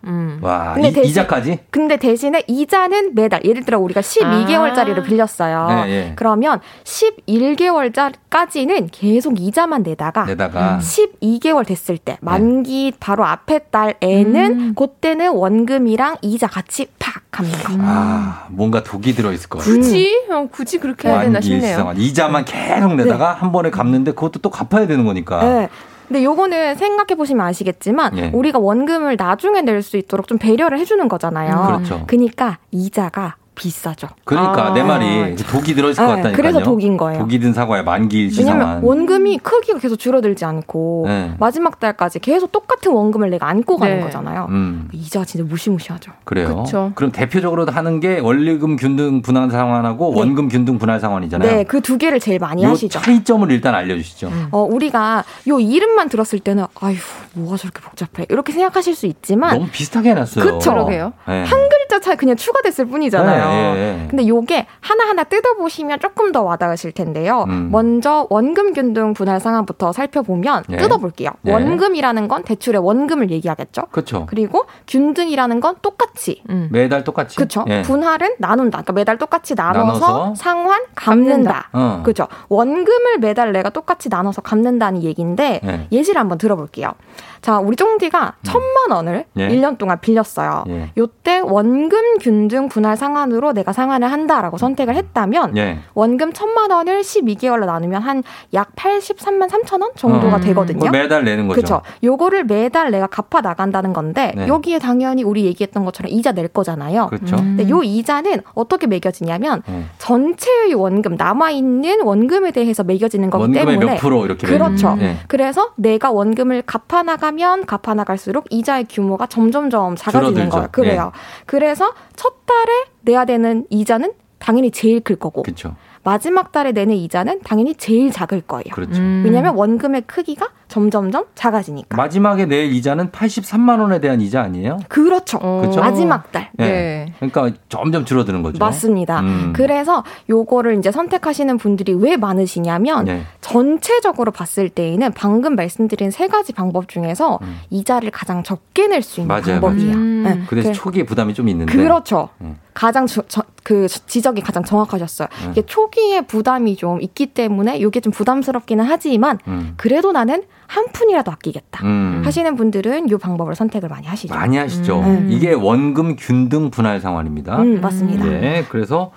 [0.41, 1.59] 와, 근데 이, 대신- 이자까지?
[1.71, 5.67] 근데 대신에 이자는 매달 예를 들어 우리가 12개월짜리를 빌렸어요.
[5.69, 6.13] 네, 예.
[6.17, 16.17] 그러면 11개월까지는 계속 이자만 내다가 내다가 12개월 됐을 때 만기 바로 앞에 달에는 그때는 원금이랑
[16.23, 17.75] 이자 같이 팍 갚는 거.
[17.81, 19.75] 아, 뭔가 독이 들어 있을 것 같아요.
[19.75, 20.11] 굳이?
[20.31, 21.93] 어, 굳이 그렇게 해야 되나 싶네요.
[21.97, 25.69] 이자만 계속 내다가 한 번에 갚는데 그것도 또 갚아야 되는 거니까.
[26.09, 26.21] 네.
[26.21, 28.31] 근데 요거는 생각해 보시면 아시겠지만 예.
[28.33, 31.67] 우리가 원금을 나중에 낼 수 있도록 좀 배려를 해주는 거잖아요.
[31.67, 32.05] 그렇죠.
[32.07, 34.09] 그러니까 이자가 비싸죠.
[34.25, 34.73] 그러니까 아.
[34.75, 36.37] 내 말이 독이 들어있을 것 네, 같다니까요.
[36.37, 37.21] 그래서 독인 거예요.
[37.21, 38.83] 독이 든 사과에 만기 일시 왜냐면.
[38.83, 41.35] 원금이 크기가 계속 줄어들지 않고 네.
[41.39, 44.03] 마지막 달까지 계속 똑같은 원금을 내가 안고 가는 네.
[44.03, 44.47] 거잖아요.
[44.51, 44.89] 음.
[44.93, 46.13] 이자가 진짜 무시무시하죠.
[46.25, 46.65] 그래요.
[46.65, 46.93] 그쵸.
[46.97, 51.51] 그럼 대표적으로 하는 게 원리금 균등 분할 상환하고 원금 균등 분할 상환이잖아요.
[51.51, 52.99] 네, 그 두 개를 제일 많이 요 하시죠.
[52.99, 54.31] 차이점을 일단 알려주시죠.
[54.53, 56.97] 어, 우리가 요 이름만 들었을 때는 아휴
[57.35, 60.45] 뭐가 저렇게 복잡해 이렇게 생각하실 수 있지만 너무 비슷하게 해놨어요.
[60.45, 60.71] 그쵸.
[60.73, 61.13] 그러게요.
[61.29, 61.45] 네.
[61.45, 63.44] 한 글자 차이 그냥 추가됐을 뿐이잖아요.
[63.49, 64.09] 네, 예, 예.
[64.09, 67.45] 근데 요게 하나하나 뜯어보시면 조금 더 와닿으실 텐데요.
[67.49, 67.71] 음.
[67.71, 70.77] 먼저 원금 균등 분할 상환부터 살펴보면 예.
[70.77, 71.31] 뜯어볼게요.
[71.47, 71.53] 예.
[71.53, 73.87] 원금이라는 건 대출의 원금을 얘기하겠죠.
[73.91, 74.27] 그렇죠.
[74.27, 77.37] 그리고 균등이라는 건 똑같이 매달 똑같이.
[77.37, 77.65] 그렇죠.
[77.69, 77.83] 예.
[77.83, 78.79] 분할은 나눈다.
[78.79, 81.69] 그러니까 매달 똑같이 나눠서, 나눠서 상환 갚는다.
[81.73, 82.01] 어.
[82.03, 82.27] 그렇죠.
[82.49, 85.89] 원금을 매달 내가 똑같이 나눠서 갚는다는 얘기인데 예.
[85.93, 86.93] 예시를 한번 들어볼게요.
[87.41, 89.49] 자, 우리 쫑디가 천만 원을 예.
[89.49, 90.65] 1년 동안 빌렸어요.
[90.69, 90.91] 예.
[90.97, 95.79] 요때 원금 균등 분할 상환 으로 내가 상환을 한다라고 선택을 했다면 예.
[95.95, 98.23] 원금 천만 원을 12개월로 나누면 한
[98.53, 100.41] 약 83만 3천 원 정도가 어.
[100.41, 100.91] 되거든요.
[100.91, 101.61] 매달 내는 거죠.
[101.61, 101.83] 그렇죠.
[102.03, 104.47] 요거를 매달 내가 갚아 나간다는 건데 네.
[104.47, 107.09] 여기에 당연히 우리 얘기했던 것처럼 이자 낼 거잖아요.
[107.09, 107.37] 그렇죠.
[107.37, 109.89] 근데 요 이자는 어떻게 매겨지냐면 음.
[109.99, 114.97] 전체의 원금 남아 있는 원금에 대해서 매겨지는 거기 원금의 때문에 몇 프로 이렇게 그렇죠.
[115.01, 115.17] 예.
[115.27, 120.51] 그래서 내가 원금을 갚아 나가면 갚아 나갈수록 이자의 규모가 점점점 작아지는 줄어들죠.
[120.51, 120.69] 거예요.
[120.71, 121.13] 그래요.
[121.15, 121.19] 예.
[121.47, 125.75] 그래서 첫 달에 내야 되는 이자는 당연히 제일 클 거고 그렇죠.
[126.03, 128.65] 마지막 달에 내는 이자는 당연히 제일 작을 거예요.
[128.73, 129.01] 그렇죠.
[129.01, 130.49] 왜냐하면 원금의 크기가
[130.79, 131.97] 점점점 작아지니까.
[131.97, 134.81] 마지막에 낼 이자는 83만 원에 대한 이자 아니에요?
[134.89, 135.39] 그렇죠.
[135.39, 135.79] 그렇죠?
[135.81, 136.51] 마지막 달.
[136.59, 137.07] 예.
[137.21, 138.59] 그러니까 점점 줄어드는 거죠.
[138.59, 139.21] 맞습니다.
[139.21, 139.53] 음.
[139.55, 143.23] 그래서 요거를 이제 선택하시는 분들이 왜 많으시냐면 네.
[143.41, 147.39] 전체적으로 봤을 때에는 방금 말씀드린 세 가지 방법 중에서
[147.71, 149.41] 이자를 가장 적게 낼 수 있는 음.
[149.41, 149.61] 맞아요.
[149.61, 149.97] 방법이에요.
[149.97, 150.41] 네.
[150.49, 151.73] 그 대신 그래- 초기에 부담이 좀 있는데.
[151.73, 152.31] 그렇죠.
[152.41, 152.59] 음.
[152.73, 155.29] 가장 저- 저- 그 지적이 가장 정확하셨어요.
[155.45, 155.51] 음.
[155.53, 159.75] 이게 초기에 부담이 좀 있기 때문에 이게 좀 부담스럽기는 하지만 음.
[159.77, 162.23] 그래도 나는 한 푼이라도 아끼겠다 음.
[162.25, 164.35] 하시는 분들은 이 방법을 선택을 많이 하시죠.
[164.35, 165.01] 많이 하시죠.
[165.01, 165.29] 음.
[165.31, 167.59] 이게 원금 균등 분할 상환입니다.
[167.63, 168.25] 음, 맞습니다.
[168.27, 169.11] 네, 그래서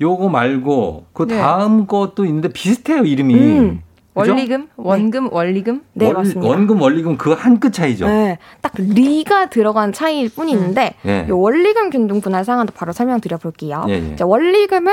[0.00, 1.38] 요거 말고 그 네.
[1.38, 3.34] 다음 것도 있는데 비슷해요 이름이.
[3.34, 3.80] 음.
[4.14, 4.30] 그죠?
[4.30, 5.82] 원리금, 원금, 원리금.
[5.94, 6.48] 네, 원- 맞습니다.
[6.48, 8.06] 원금 원리금 그 한 끗 차이죠.
[8.06, 11.26] 네, 딱 리가 들어간 차이일 뿐인데 예.
[11.28, 13.84] 요 원리금 균등 분할 상환도 바로 설명드려 볼게요.
[13.88, 14.14] 예, 예.
[14.16, 14.92] 자, 원리금은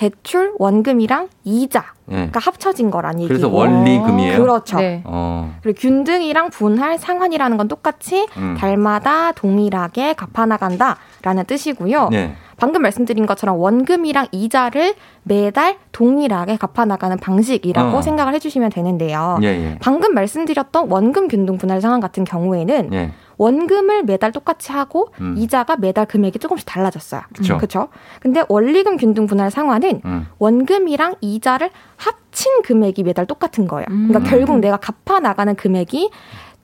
[0.00, 2.30] 대출, 원금이랑 이자가 예.
[2.32, 3.28] 합쳐진 거란 얘기고.
[3.28, 4.40] 그래서 원리금이에요?
[4.40, 4.78] 그렇죠.
[4.78, 5.02] 네.
[5.04, 5.54] 어.
[5.62, 8.56] 그리고 균등이랑 분할, 상환이라는 건 똑같이 음.
[8.58, 12.08] 달마다 동일하게 갚아 나간다라는 뜻이고요.
[12.08, 12.34] 네.
[12.56, 18.02] 방금 말씀드린 것처럼 원금이랑 이자를 매달 동일하게 갚아 나가는 방식이라고 어.
[18.02, 19.38] 생각을 해주시면 되는데요.
[19.42, 19.78] 예, 예.
[19.82, 23.12] 방금 말씀드렸던 원금 균등 분할 상환 같은 경우에는 예.
[23.40, 25.34] 원금을 매달 똑같이 하고 음.
[25.38, 27.22] 이자가 매달 금액이 조금씩 달라졌어요.
[27.56, 27.88] 그렇죠.
[28.20, 30.26] 근데 원리금 균등 분할 상환은 음.
[30.38, 33.86] 원금이랑 이자를 합친 금액이 매달 똑같은 거예요.
[33.88, 34.08] 음.
[34.08, 36.10] 그러니까 결국 내가 갚아 나가는 금액이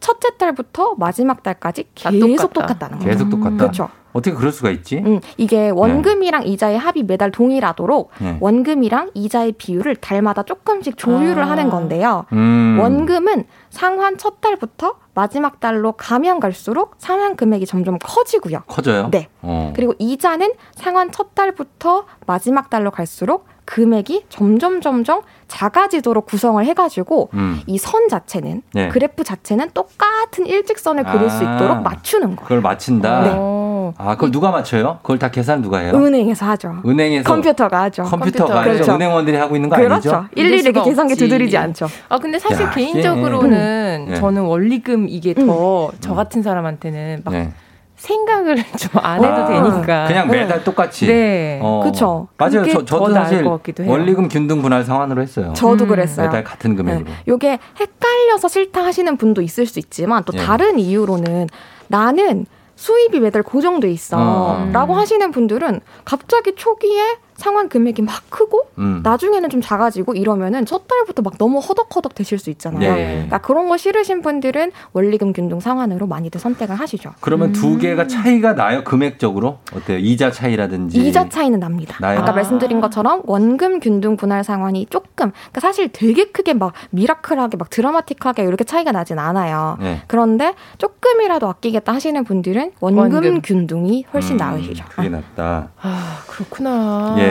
[0.01, 2.75] 첫째 달부터 마지막 달까지 계속 똑같다.
[2.75, 3.13] 똑같다 는 거예요.
[3.13, 3.57] 계속 똑같다.
[3.57, 3.89] 그렇죠.
[4.13, 4.97] 어떻게 그럴 수가 있지?
[5.05, 8.39] 음, 이게 원금이랑 이자의 합이 매달 동일하도록 네.
[8.41, 11.51] 원금이랑 이자의 비율을 달마다 조금씩 조율을 아.
[11.51, 12.25] 하는 건데요.
[12.33, 12.79] 음.
[12.81, 18.61] 원금은 상환 첫 달부터 마지막 달로 가면 갈수록 상환 금액이 점점 커지고요.
[18.67, 19.09] 커져요?
[19.11, 19.29] 네.
[19.43, 19.73] 어.
[19.77, 27.61] 그리고 이자는 상환 첫 달부터 마지막 달로 갈수록 금액이 점점 점점 작아지도록 구성을 해가지고 음.
[27.67, 28.89] 이선 자체는 네.
[28.89, 31.57] 그래프 자체는 똑같은 일직선을 그릴 수 아.
[31.57, 32.43] 있도록 맞추는 거예요.
[32.43, 33.21] 그걸 맞춘다.
[33.23, 33.31] 네.
[33.35, 33.95] 어.
[33.99, 34.99] 아, 그걸 누가 맞춰요?
[35.03, 35.93] 그걸 다 계산 누가 해요?
[35.95, 36.77] 은행에서 하죠.
[36.85, 38.03] 은행에서 컴퓨터가 하죠.
[38.03, 38.75] 컴퓨터가 컴퓨터.
[38.75, 38.95] 그렇죠.
[38.95, 40.13] 은행원들이 하고 있는 거 그렇죠.
[40.13, 40.29] 아니죠?
[40.35, 41.15] 일일이 계산기.
[41.15, 41.87] 두드리지 않죠.
[42.09, 44.15] 아 근데 사실 야, 개인적으로는 예.
[44.17, 46.17] 저는 원리금 이게 더저 음.
[46.17, 47.53] 같은 사람한테는 막 네.
[48.07, 51.07] 생각을 좀 안 해도 아, 되니까 그냥 매달 똑같이.
[51.07, 51.59] 네.
[51.63, 51.83] 어.
[51.85, 52.29] 그쵸.
[52.39, 52.65] 맞아요.
[52.71, 53.45] 저, 저도 사실.
[53.87, 55.53] 원리금 균등 분할 상환으로 했어요.
[55.57, 55.89] 저도 음.
[55.89, 56.27] 그랬어요.
[56.27, 57.05] 매달 같은 금액으로.
[57.05, 57.13] 네.
[57.27, 60.39] 요게 헷갈려서 싫다 하시는 분도 있을 수 있지만 또 예.
[60.39, 61.49] 다른 이유로는
[61.89, 62.47] 나는
[62.77, 64.17] 수입이 매달 고정돼 있어.
[64.19, 64.71] 어.
[64.73, 69.01] 라고 하시는 분들은 갑자기 초기에 상환 금액이 막 크고 음.
[69.03, 72.91] 나중에는 좀 작아지고 이러면은 첫 달부터 막 너무 허덕허덕 되실 수 있잖아요.
[72.93, 73.07] 예.
[73.14, 77.12] 그러니까 그런 거 싫으신 분들은 원리금 균등 상환으로 많이들 선택을 하시죠.
[77.20, 77.53] 그러면 음.
[77.53, 78.84] 두 개가 차이가 나요?
[78.84, 79.59] 금액적으로?
[79.74, 79.99] 어때요?
[79.99, 80.99] 이자 차이라든지.
[81.07, 81.97] 이자 차이는 납니다.
[82.01, 82.20] 나요?
[82.20, 82.34] 아까 아.
[82.34, 88.45] 말씀드린 것처럼 원금 균등 분할 상환이 조금 그러니까 사실 되게 크게 막 미라클하게 막 드라마틱하게
[88.45, 89.76] 이렇게 차이가 나진 않아요.
[89.80, 90.03] 네.
[90.07, 93.41] 그런데 조금이라도 아끼겠다 하시는 분들은 원금, 원금.
[93.43, 94.84] 균등이 훨씬 음, 나으시죠.
[94.89, 95.68] 그게 낫다.
[95.80, 97.16] 아 그렇구나.
[97.18, 97.26] 예.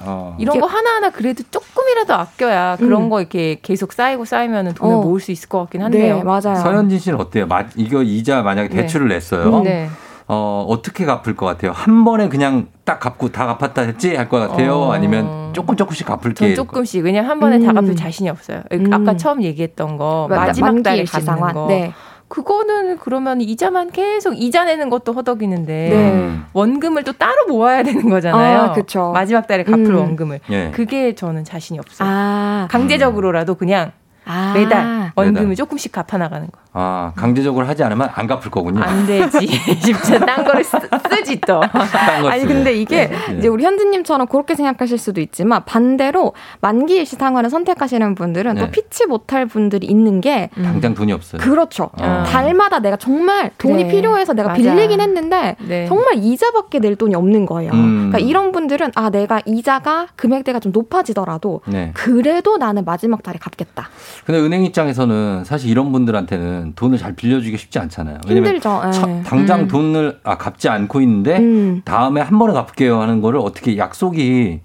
[0.00, 0.36] 어.
[0.38, 3.08] 이런 거 하나하나 그래도 조금이라도 아껴야 그런 음.
[3.10, 5.00] 거 이렇게 계속 쌓이고 쌓이면 돈을 어.
[5.00, 6.16] 모을 수 있을 것 같긴 한데요.
[6.18, 6.54] 네, 맞아요.
[6.56, 7.46] 서현진 씨는 어때요?
[7.46, 8.82] 마- 이거 이자 만약에 네.
[8.82, 9.60] 대출을 냈어요.
[9.62, 9.88] 네.
[10.28, 11.70] 어, 어떻게 갚을 것 같아요?
[11.72, 14.74] 한 번에 그냥 딱 갚고 다 갚았다 했지 할 것 같아요?
[14.74, 14.92] 어.
[14.92, 16.46] 아니면 조금 조금씩 갚을게?
[16.48, 17.74] 전 조금씩 왜냐면 한 번에 다 음.
[17.76, 18.62] 갚을 자신이 없어요.
[18.72, 18.92] 음.
[18.92, 21.54] 아까 처음 얘기했던 거 맞- 마지막 달에 갚는 상환.
[21.54, 21.66] 거.
[21.68, 21.92] 네.
[22.28, 26.12] 그거는 그러면 이자만 계속 이자 내는 것도 허덕이는데 네.
[26.12, 26.44] 음.
[26.52, 28.58] 원금을 또 따로 모아야 되는 거잖아요.
[28.58, 29.12] 아, 그쵸.
[29.12, 29.96] 마지막 달에 갚을 음.
[29.96, 30.40] 원금을.
[30.50, 30.70] 예.
[30.74, 32.08] 그게 저는 자신이 없어요.
[32.10, 33.92] 아, 강제적으로라도 그냥
[34.26, 34.52] 아.
[34.54, 35.56] 매달 원금을 매달.
[35.56, 36.58] 조금씩 갚아 나가는 거.
[36.78, 38.82] 아, 강제적으로 하지 않으면 안 갚을 거군요.
[38.82, 39.46] 안 되지.
[39.80, 40.78] 진짜 딴 거를 쓰,
[41.24, 41.60] 지 또.
[41.60, 42.44] 거 아니.
[42.44, 43.38] 근데 이게 네.
[43.38, 48.60] 이제 우리 현진님처럼 그렇게 생각하실 수도 있지만 반대로 만기 일시 상환을 선택하시는 분들은 네.
[48.60, 51.40] 또 피치 못할 분들이 있는 게 당장 돈이 없어요.
[51.40, 51.90] 그렇죠.
[51.98, 52.24] 어.
[52.26, 53.88] 달마다 내가 정말 돈이 그래.
[53.88, 54.60] 필요해서 내가 맞아.
[54.60, 55.86] 빌리긴 했는데 네.
[55.86, 57.72] 정말 이자밖에 낼 돈이 없는 거예요.
[57.72, 58.10] 음.
[58.10, 61.92] 그러니까 이런 분들은 아 내가 이자가 금액대가 좀 높아지더라도 네.
[61.94, 63.88] 그래도 나는 마지막 달에 갚겠다.
[64.24, 68.18] 근데 은행 입장에서는 사실 이런 분들한테는 돈을 잘 빌려주기 쉽지 않잖아요.
[68.26, 68.82] 왜냐면 힘들죠.
[68.86, 68.90] 예.
[68.92, 69.68] 첫- 당장 음.
[69.68, 71.82] 돈을 아, 갚지 않고 있는데 음.
[71.84, 74.60] 다음에 한 번에 갚게요 하는 거를 어떻게 약속이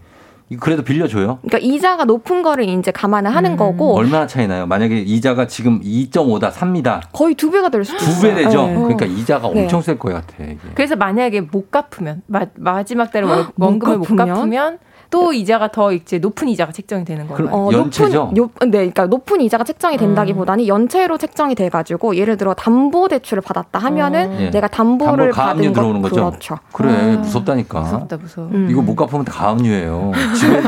[0.59, 1.39] 그래도 빌려줘요?
[1.41, 3.35] 그러니까 이자가 높은 거를 이제 감안을 음.
[3.35, 4.65] 하는 거고 얼마나 차이 나요?
[4.65, 7.01] 만약에 이자가 지금 2.5다, 3이다.
[7.13, 8.35] 거의 두 배가 될 수도 두 있어요.
[8.35, 8.67] 배 되죠?
[8.67, 8.73] 네.
[8.75, 9.63] 그러니까 이자가 네.
[9.63, 10.35] 엄청 셀 것 같아.
[10.43, 10.57] 이게.
[10.75, 14.27] 그래서 만약에 못 갚으면 마, 마지막 달에 원, 못 원금을 못 갚으면?
[14.35, 14.77] 갚으면
[15.09, 17.35] 또 이자가 더 이제 높은 이자가 책정이 되는 거예요.
[17.49, 18.31] 그럼 연체죠?
[18.33, 23.41] 높은, 요, 네, 그러니까 높은 이자가 책정이 된다기보다는 연체로 책정이 돼가지고 예를 들어 담보 대출을
[23.41, 24.49] 받았다 하면은 예.
[24.51, 26.15] 내가 담보를 담보 가압류 받은 거 들어오는 거죠?
[26.29, 26.57] 그렇죠.
[26.71, 27.81] 그래 무섭다니까.
[27.81, 28.47] 무섭다 무서워.
[28.53, 28.67] 음.
[28.71, 30.11] 이거 못 갚으면 가압류예요.
[30.41, 30.61] 집에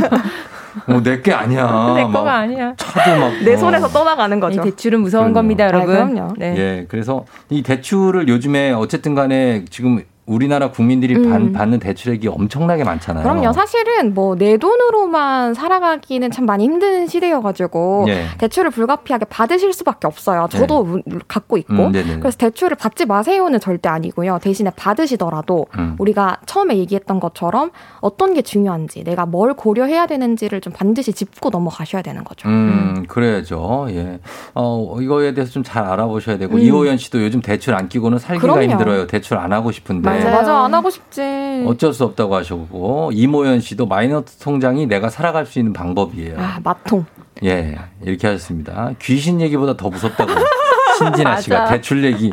[0.87, 1.65] 뭐내게 아니야.
[1.95, 2.73] 내막 거가 아니야.
[2.77, 3.57] 차도 막내 어.
[3.57, 4.63] 손에서 떠나가는 이 거죠.
[4.63, 5.33] 대출은 무서운 그럼요.
[5.35, 5.95] 겁니다, 여러분.
[5.95, 6.33] 아, 그럼요.
[6.37, 6.55] 네.
[6.57, 11.29] 예, 그래서 이 대출을 요즘에 어쨌든 간에 지금 우리나라 국민들이 음.
[11.29, 13.23] 받- 받는 대출액이 엄청나게 많잖아요.
[13.23, 13.51] 그럼요.
[13.51, 18.25] 사실은 뭐 내 돈으로만 살아가기는 참 많이 힘든 시대여가지고 예.
[18.37, 20.47] 대출을 불가피하게 받으실 수밖에 없어요.
[20.49, 21.73] 저도 문- 갖고 있고.
[21.73, 21.91] 음.
[22.19, 24.39] 그래서 대출을 받지 마세요는 절대 아니고요.
[24.41, 25.95] 대신에 받으시더라도 음.
[25.99, 32.01] 우리가 처음에 얘기했던 것처럼 어떤 게 중요한지 내가 뭘 고려해야 되는지를 좀 반드시 짚고 넘어가셔야
[32.01, 32.47] 되는 거죠.
[32.49, 33.87] 음, 그래야죠.
[33.89, 34.19] 예.
[34.55, 36.59] 어, 이거에 대해서 좀 잘 알아보셔야 되고, 음.
[36.59, 38.69] 이호연 씨도 요즘 대출 안 끼고는 살기가 그럼요.
[38.71, 39.07] 힘들어요.
[39.07, 40.09] 대출 안 하고 싶은데.
[40.13, 40.65] 맞아, 맞아.
[40.65, 41.65] 안 하고 싶지.
[41.67, 46.35] 어쩔 수 없다고 하셨고, 이모연 씨도 마이너스 통장이 내가 살아갈 수 있는 방법이에요.
[46.39, 47.05] 아, 마통.
[47.43, 48.91] 예, 이렇게 하셨습니다.
[49.01, 50.31] 귀신 얘기보다 더 무섭다고.
[50.97, 51.65] 신진아 씨가.
[51.69, 52.31] 대출 얘기.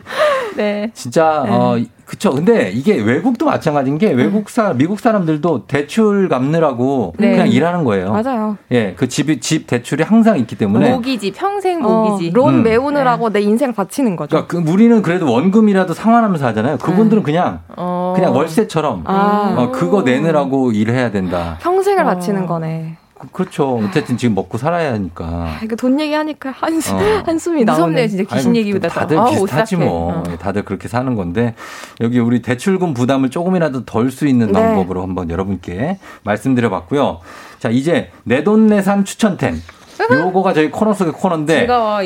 [0.56, 0.90] 네.
[0.94, 2.32] 진짜 어 그쵸.
[2.32, 7.30] 근데 이게 외국도 마찬가지인 게 외국 사 미국 사람들도 대출 갚느라고 네.
[7.30, 8.10] 그냥 일하는 거예요.
[8.12, 8.56] 맞아요.
[8.72, 10.90] 예, 그 집이 집 대출이 항상 있기 때문에.
[10.90, 12.32] 모기지 평생 어, 모기지.
[12.32, 12.62] 론 음.
[12.64, 14.44] 메우느라고 내 인생을 바치는 거죠.
[14.46, 16.78] 그러니까 그 우리는 그래도 원금이라도 상환하면서 하잖아요.
[16.78, 18.12] 그분들은 그냥 어.
[18.16, 19.54] 그냥 월세처럼 아.
[19.56, 21.58] 어, 그거 내느라고 일해야 된다.
[21.60, 22.06] 평생을 어.
[22.06, 22.96] 바치는 거네.
[23.20, 23.78] 그- 그렇죠.
[23.78, 25.24] 어쨌든 지금 먹고 살아야 하니까.
[25.26, 27.00] 아, 이거 돈 얘기하니까 한숨, 어.
[27.26, 27.78] 한숨이 나오네.
[27.80, 29.00] 무섭네요, 진짜 귀신 아니, 얘기보다 더.
[29.00, 29.88] 다들 아우, 비슷하지 오싹해.
[29.88, 30.12] 뭐.
[30.18, 30.22] 어.
[30.38, 31.54] 다들 그렇게 사는 건데
[32.00, 34.52] 여기 우리 대출금 부담을 조금이라도 덜 수 있는 네.
[34.54, 37.20] 방법으로 한번 여러분께 말씀드려봤고요.
[37.58, 39.60] 자 이제 내 돈 내산 추천템.
[40.10, 41.96] 요거가 저희 코너 속의 코너인데 즐거워,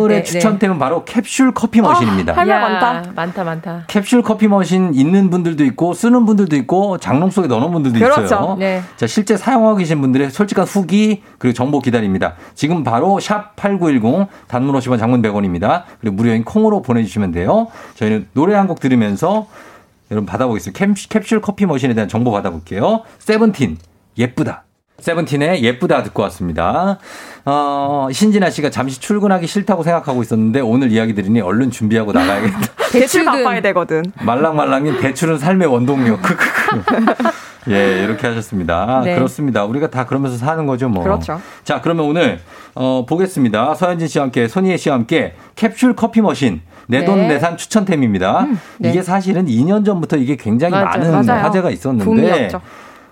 [0.00, 0.22] 오늘의 때.
[0.24, 2.34] 추천템은 바로 캡슐 커피 머신입니다.
[2.34, 3.12] 할말 야, 많다.
[3.14, 3.84] 많다, 많다.
[3.88, 8.22] 캡슐 커피 머신 있는 분들도 있고 쓰는 분들도 있고 장롱 속에 넣어놓은 분들도 그렇죠.
[8.24, 8.56] 있어요.
[8.58, 8.82] 네.
[8.96, 12.34] 자 실제 사용하고 계신 분들의 솔직한 후기 그리고 정보 기다립니다.
[12.54, 15.82] 지금 바로 샵 #8910 단문 50원, 장문 100원입니다.
[16.00, 17.68] 그리고 무료인 콩으로 보내 주시면 돼요.
[17.96, 19.46] 저희는 노래 한 곡 들으면서
[20.12, 20.78] 여러분 받아보겠습니다.
[20.78, 23.02] 캡, 캡슐 커피 머신에 대한 정보 받아볼게요.
[23.18, 23.78] 세븐틴
[24.18, 24.64] 예쁘다.
[25.00, 26.98] 세븐틴의 예쁘다 듣고 왔습니다.
[27.44, 32.58] 어, 신진아 씨가 잠시 출근하기 싫다고 생각하고 있었는데 오늘 이야기 들으니 얼른 준비하고 나가야겠다.
[32.92, 33.24] 대출.
[33.24, 34.02] 갚아야 되거든.
[34.22, 36.20] 말랑말랑인 대출은 삶의 원동력.
[36.22, 36.82] 크크크.
[37.70, 39.02] 예, 이렇게 하셨습니다.
[39.04, 39.14] 네.
[39.14, 39.64] 그렇습니다.
[39.64, 41.02] 우리가 다 그러면서 사는 거죠, 뭐.
[41.02, 41.40] 그렇죠.
[41.62, 42.40] 자, 그러면 오늘
[42.74, 43.74] 어, 보겠습니다.
[43.74, 47.28] 서현진 씨와 함께 손희애 씨와 함께 캡슐 커피 머신 내돈 네.
[47.28, 48.46] 내산 추천템입니다.
[48.78, 48.90] 네.
[48.90, 51.44] 이게 사실은 2년 전부터 이게 굉장히 맞아, 많은 맞아요.
[51.44, 52.48] 화제가 있었는데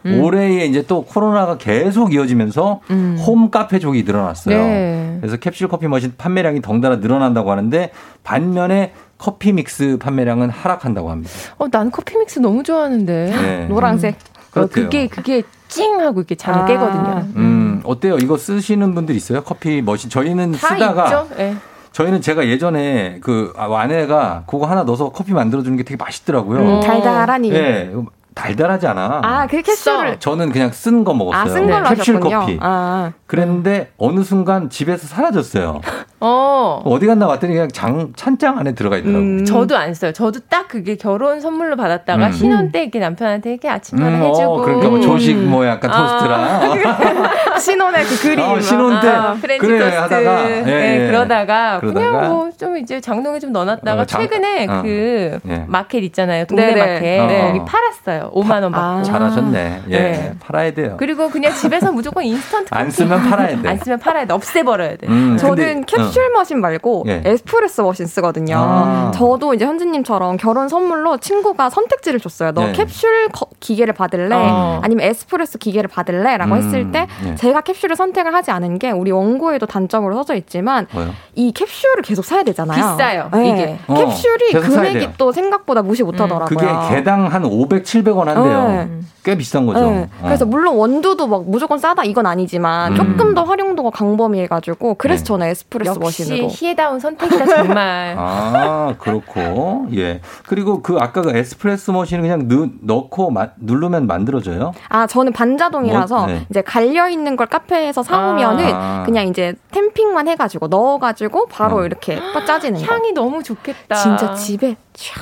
[0.02, 0.22] 붐이었죠.
[0.24, 3.16] 올해에 이제 또 코로나가 계속 이어지면서 음.
[3.26, 4.56] 홈 카페족이 늘어났어요.
[4.56, 5.18] 네.
[5.20, 7.90] 그래서 캡슐 커피 머신 판매량이 덩달아 늘어난다고 하는데
[8.22, 11.30] 반면에 커피 믹스 판매량은 하락한다고 합니다.
[11.58, 13.24] 어, 난 커피 믹스 너무 좋아하는데.
[13.30, 13.66] 네.
[13.68, 14.14] 노란색.
[14.14, 14.18] 어,
[14.52, 14.84] 그렇대요.
[14.84, 16.00] 그게, 그게 찡!
[16.00, 16.64] 하고 이렇게 잠을 아.
[16.64, 17.26] 깨거든요.
[17.36, 18.16] 음, 어때요?
[18.18, 19.42] 이거 쓰시는 분들 있어요?
[19.42, 20.08] 커피 머신.
[20.08, 21.28] 저희는 다 쓰다가 있죠?
[21.38, 21.54] 예.
[21.92, 26.60] 저희는 제가 예전에 그 아, 아내가 그거 하나 넣어서 커피 만들어 주는 게 되게 맛있더라고요.
[26.60, 27.50] 음, 달달하니.
[27.52, 27.92] 예.
[28.38, 29.20] 달달하지 않아.
[29.24, 30.20] 아, 그 캡슐을.
[30.20, 31.42] 저는 그냥 쓴 거 먹었어요.
[31.42, 32.40] 아, 쓴 걸로 캡슐 하셨군요.
[32.40, 32.58] 커피.
[32.60, 33.12] 아.
[33.26, 35.80] 그랬는데 어느 순간 집에서 사라졌어요.
[36.20, 36.82] 어.
[36.84, 39.18] 어디 갔나 봤더니 그냥 장 찬장 안에 들어가 있더라고.
[39.20, 39.44] 음.
[39.44, 40.12] 저도 안 써요.
[40.12, 42.32] 저도 딱 그게 결혼 선물로 받았다가 음.
[42.32, 44.54] 신혼 때 이렇게 남편한테 이렇게 아침마다 음, 해주고.
[44.54, 46.18] 어, 그러니까 뭐 조식 뭐 약간 아.
[46.18, 48.40] 토스트랑 신혼의 그 그림.
[48.44, 49.96] 어, 신혼 때 아, 프렌치 그래 토스트.
[49.96, 51.06] 하다가 예, 네, 예.
[51.06, 54.82] 그러다가, 그러다가 그냥 뭐 좀 이제 장롱에 좀 넣어놨다가 어, 장- 최근에 어.
[54.82, 55.64] 그 예.
[55.68, 56.44] 마켓 있잖아요.
[56.46, 56.80] 동네 네네.
[56.94, 57.26] 마켓.
[57.26, 57.40] 네.
[57.46, 58.32] 거기 팔았어요.
[58.34, 58.78] 5만 원 받고.
[59.00, 59.02] 아.
[59.04, 59.82] 잘하셨네.
[59.90, 59.96] 예.
[59.98, 60.32] 네.
[60.40, 60.96] 팔아야 돼요.
[60.98, 62.90] 그리고 그냥 집에서 무조건 인스턴트 안.
[62.90, 63.68] 쓰면 팔아야 돼.
[63.68, 64.32] 안 쓰면 팔아야 돼.
[64.34, 65.06] 없애버려야 돼.
[65.06, 67.22] 음, 저는 근데, 캡슐 캡슐 머신 말고 예.
[67.24, 68.56] 에스프레소 머신 쓰거든요.
[68.58, 69.10] 아.
[69.14, 72.52] 저도 이제 현진님처럼 결혼 선물로 친구가 선택지를 줬어요.
[72.52, 72.72] 너 네.
[72.72, 74.34] 캡슐 거- 기계를 받을래?
[74.34, 74.80] 어.
[74.82, 77.34] 아니면 에스프레소 기계를 받을래?라고 음, 했을 때 예.
[77.34, 81.10] 제가 캡슐을 선택을 하지 않은 게 우리 원고에도 단점으로 써져 있지만 뭐요?
[81.34, 82.76] 이 캡슐을 계속 사야 되잖아요.
[82.96, 83.50] 비싸요, 네.
[83.50, 83.78] 이게.
[83.86, 85.08] 어, 캡슐이 금액이.
[85.18, 86.46] 또 생각보다 무시 못 하더라고요.
[86.46, 88.68] 그게 개당 한 500, 700원 한대요.
[88.68, 88.88] 네.
[89.24, 89.80] 꽤 비싼 거죠.
[89.80, 90.08] 네.
[90.20, 90.24] 어.
[90.24, 92.96] 그래서 물론 원두도 막 무조건 싸다 이건 아니지만 음.
[92.96, 95.26] 조금 더 활용도가 광범위해가지고 그래서 네.
[95.26, 98.14] 저는 에스프레소 머신으로 희애다운 선택이다 정말.
[98.18, 99.86] 아, 그렇고.
[99.94, 100.20] 예.
[100.46, 104.72] 그리고 그 아까 그 에스프레소 머신을 그냥 넣, 넣고 마- 누르면 만들어져요?
[104.88, 106.46] 아 저는 반자동이라서 뭐, 네.
[106.50, 109.02] 이제 갈려 있는 걸 카페에서 사오면은 아.
[109.04, 111.84] 그냥 이제 템핑만 해가지고 넣어가지고 바로 어.
[111.84, 112.92] 이렇게 딱 짜지는 거.
[112.92, 113.96] 향이 너무 좋겠다.
[113.96, 115.14] 진짜 집에 쫙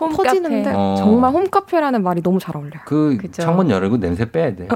[0.00, 0.28] 홈카페.
[0.28, 0.94] 퍼지는데 어.
[0.98, 2.80] 정말 홈카페라는 말이 너무 잘 어울려요.
[2.84, 3.42] 그 그죠.
[3.42, 4.68] 창문 열고 냄새 빼야 돼.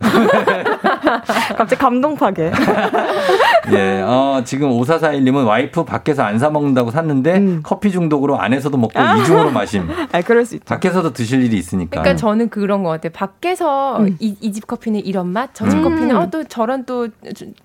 [1.56, 2.52] 갑자기 감동 파괴.
[3.72, 4.00] 예.
[4.02, 7.60] 어, 지금 5441님은 와이프 밖에서 안 사 먹는다고 샀는데 음.
[7.62, 8.92] 커피 중독으로 안에서도 먹고
[9.22, 9.88] 이중으로 마심.
[10.12, 10.64] 아 그럴 수 있죠.
[10.66, 12.02] 밖에서도 드실 일이 있으니까.
[12.02, 13.10] 그러니까 저는 그런 것 같아요.
[13.12, 14.16] 밖에서 음.
[14.20, 15.82] 이집 커피는 이런 맛, 저집 음.
[15.82, 17.08] 커피는 어, 또 저런 또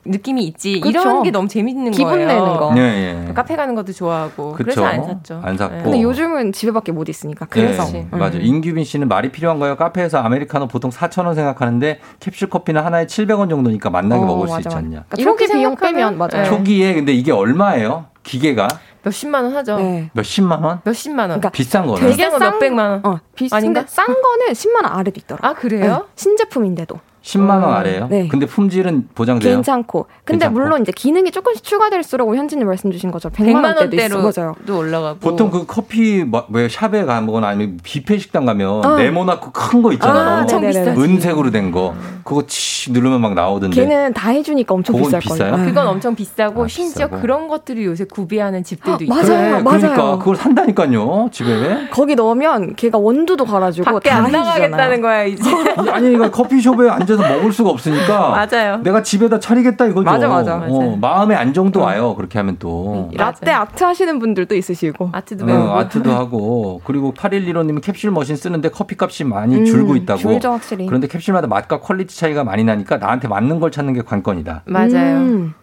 [0.05, 0.79] 느낌이 있지.
[0.79, 0.89] 그쵸.
[1.01, 2.27] 이런 게 너무 재밌는 기분 거예요.
[2.27, 2.73] 내는 거.
[2.77, 3.33] 예, 예.
[3.33, 4.63] 카페 가는 것도 좋아하고 그쵸.
[4.63, 5.41] 그래서 안 샀죠.
[5.43, 5.75] 안 샀고.
[5.75, 5.83] 네.
[5.83, 8.17] 근데 요즘은 집에밖에 못 있으니까 그래서 예, 음.
[8.17, 8.37] 맞아요.
[8.39, 9.75] 임규빈 씨는 말이 필요한가요?
[9.75, 14.59] 카페에서 아메리카노 보통 4,000원 생각하는데 캡슐 커피는 하나에 700원 정도니까 맛나게 어, 먹을 수 맞아,
[14.59, 14.77] 있지 맞아.
[14.77, 15.03] 않냐.
[15.09, 16.43] 그러니까 초기 비용 빼면 맞아요.
[16.43, 16.45] 네.
[16.45, 18.05] 초기에 근데 이게 얼마예요?
[18.23, 18.67] 기계가
[19.03, 19.77] 몇십만 원 하죠.
[19.77, 20.11] 네.
[20.13, 20.81] 몇십만 원?
[20.83, 21.39] 몇십만 원.
[21.39, 22.07] 그러니까 비싼 거는.
[22.07, 23.01] 되게 싼거 몇백만 원.
[23.05, 23.83] 어, 비싼 아닌가?
[23.87, 25.49] 싼 거는 10만 원 아래도 있더라고요.
[25.49, 25.93] 아 그래요?
[25.95, 27.69] 네, 신제품인데도 10만 원 음.
[27.75, 28.07] 아래예요?
[28.09, 28.27] 네.
[28.27, 29.53] 근데 품질은 보장돼요?
[29.53, 30.07] 괜찮고.
[30.23, 30.53] 근데 괜찮고.
[30.59, 34.15] 물론 이제 기능이 조금씩 추가될수록 현진님 말씀 주신 것처럼 100만, 100만 원대도 있어.
[34.17, 34.79] 원대로도 맞아요.
[34.79, 35.19] 올라가고.
[35.19, 38.95] 보통 그 커피 뭐, 왜 샵에 가거나 아니면 뷔페 식당 가면 어.
[38.97, 40.29] 네모나고 큰 거 있잖아요.
[40.37, 40.93] 아, 엄청 네네네.
[40.93, 40.99] 비싸지.
[41.01, 41.93] 은색으로 된 거.
[42.23, 43.75] 그거 치 누르면 막 나오던데.
[43.75, 45.51] 걔는 다 해주니까 엄청 그건 비쌀 비싸요?
[45.51, 45.65] 거예요.
[45.67, 47.21] 그건 엄청 비싸고 아, 심지어 비싸고.
[47.21, 49.13] 그런 것들을 요새 구비하는 집들도 아, 있고.
[49.13, 49.25] 맞아요.
[49.25, 50.19] 그래, 그러니까 맞아요.
[50.19, 51.29] 그걸 산다니까요.
[51.31, 51.87] 집에.
[51.91, 54.31] 거기 넣으면 걔가 원두도 갈아주고 밖에 다 안.
[54.31, 55.43] 나가겠다는 거야 이제.
[55.91, 58.77] 아니 그러니까 커피숍에 앉아 서 먹을 수가 없으니까 맞아요.
[58.83, 60.03] 내가 집에다 차리겠다 이거죠.
[60.05, 60.55] 맞아, 맞아.
[60.55, 60.95] 어, 맞아요.
[60.97, 62.15] 마음의 안정도 와요.
[62.15, 63.09] 그렇게 하면 또.
[63.15, 65.09] 라떼 아트 하시는 분들도 있으시고.
[65.13, 65.71] 아트도 어, 배우고.
[65.71, 70.19] 아트도 하고 그리고 8115 님은 캡슐 머신 쓰는데 커피값이 많이 음, 줄고 있다고.
[70.19, 70.85] 줄죠 확실히.
[70.85, 74.63] 그런데 캡슐마다 맛과 퀄리티 차이가 많이 나니까 나한테 맞는 걸 찾는 게 관건이다.
[74.65, 75.17] 맞아요.
[75.17, 75.53] 음.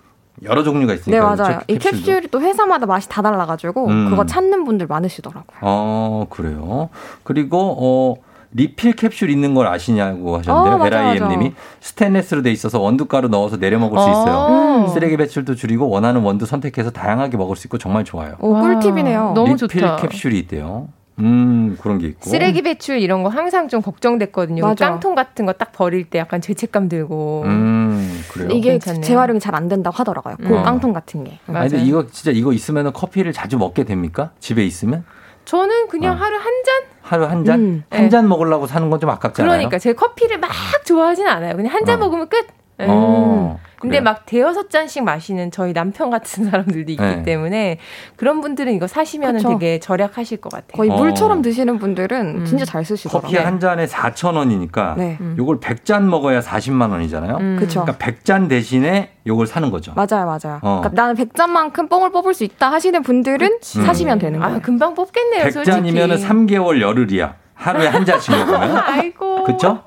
[0.44, 1.22] 여러 종류가 네 있으니까.
[1.24, 1.36] 맞아요.
[1.36, 1.60] 그렇죠?
[1.66, 2.04] 이 캡슐도.
[2.06, 4.10] 캡슐이 또 회사마다 맛이 다 달라가지고 음.
[4.10, 5.58] 그거 찾는 분들 많으시더라고요.
[5.62, 6.90] 어, 그래요.
[7.24, 10.74] 그리고 어 리필 캡슐 있는 걸 아시냐고 하셨는데요.
[10.74, 11.28] 어, 맞아, 베라이엠 맞아.
[11.36, 14.34] 님이 스테인레스로 돼 있어서 원두 가루 넣어서 내려 먹을 수 있어요.
[14.34, 14.88] 어.
[14.88, 18.36] 쓰레기 배출도 줄이고 원하는 원두 선택해서 다양하게 먹을 수 있고 정말 좋아요.
[18.40, 19.32] 오 꿀팁이네요.
[19.34, 19.96] 너무 리필 좋다.
[19.96, 20.88] 캡슐이 있대요.
[21.20, 22.30] 음, 그런 게 있고.
[22.30, 24.62] 쓰레기 배출 이런 거 항상 좀 걱정됐거든요.
[24.64, 24.88] 맞아.
[24.90, 27.42] 깡통 같은 거 딱 버릴 때 약간 죄책감 들고.
[27.44, 28.48] 음, 그래요.
[28.52, 29.02] 이게 괜찮네요.
[29.02, 30.36] 재활용이 잘 안 된다고 하더라고요.
[30.38, 30.62] 그 음.
[30.62, 31.40] 깡통 같은 게.
[31.48, 31.84] 아니, 근데.
[31.84, 34.30] 이거 진짜 이거 있으면 커피를 자주 먹게 됩니까?
[34.38, 35.04] 집에 있으면?
[35.48, 36.16] 저는 그냥 어.
[36.18, 36.82] 하루 한 잔?
[37.00, 37.58] 하루 한 잔?
[37.58, 37.84] 음.
[37.90, 38.08] 한 네.
[38.10, 39.50] 잔 먹으려고 사는 건 좀 아깝잖아요.
[39.50, 40.50] 그러니까 제 커피를 막
[40.84, 41.56] 좋아하진 않아요.
[41.56, 42.04] 그냥 한잔 어.
[42.04, 42.46] 먹으면 끝.
[42.80, 42.86] 음.
[42.90, 44.02] 어, 근데 그래요.
[44.04, 47.22] 막 대여섯 잔씩 마시는 저희 남편 같은 사람들도 있기 네.
[47.22, 47.78] 때문에
[48.16, 49.38] 그런 분들은 이거 사시면.
[49.38, 50.72] 되게 절약하실 것 같아요.
[50.76, 50.96] 거의 어.
[50.96, 52.44] 물처럼 드시는 분들은 음.
[52.44, 53.30] 진짜 잘 쓰시더라고요.
[53.30, 55.16] 커피 한 잔에 4,000원이니까 네.
[55.20, 55.36] 음.
[55.38, 57.36] 요걸 100잔 먹어야 40만 원이잖아요.
[57.36, 57.56] 음.
[57.58, 57.84] 그쵸.
[57.84, 59.92] 그러니까 100잔 대신에 요걸 사는 거죠.
[59.94, 60.58] 맞아요, 맞아요.
[60.62, 60.80] 어.
[60.82, 63.84] 그러니까 나는 100잔만큼 뽕을 뽑을 수 있다 하시는 분들은 음.
[63.84, 64.56] 사시면 되는 거예요.
[64.56, 65.76] 아, 금방 뽑겠네요, 솔직히.
[65.76, 67.34] 100잔이면은 3개월 열흘이야.
[67.54, 68.76] 하루에 한 잔씩 먹으면.
[68.86, 69.44] 아이고.
[69.44, 69.82] 그쵸?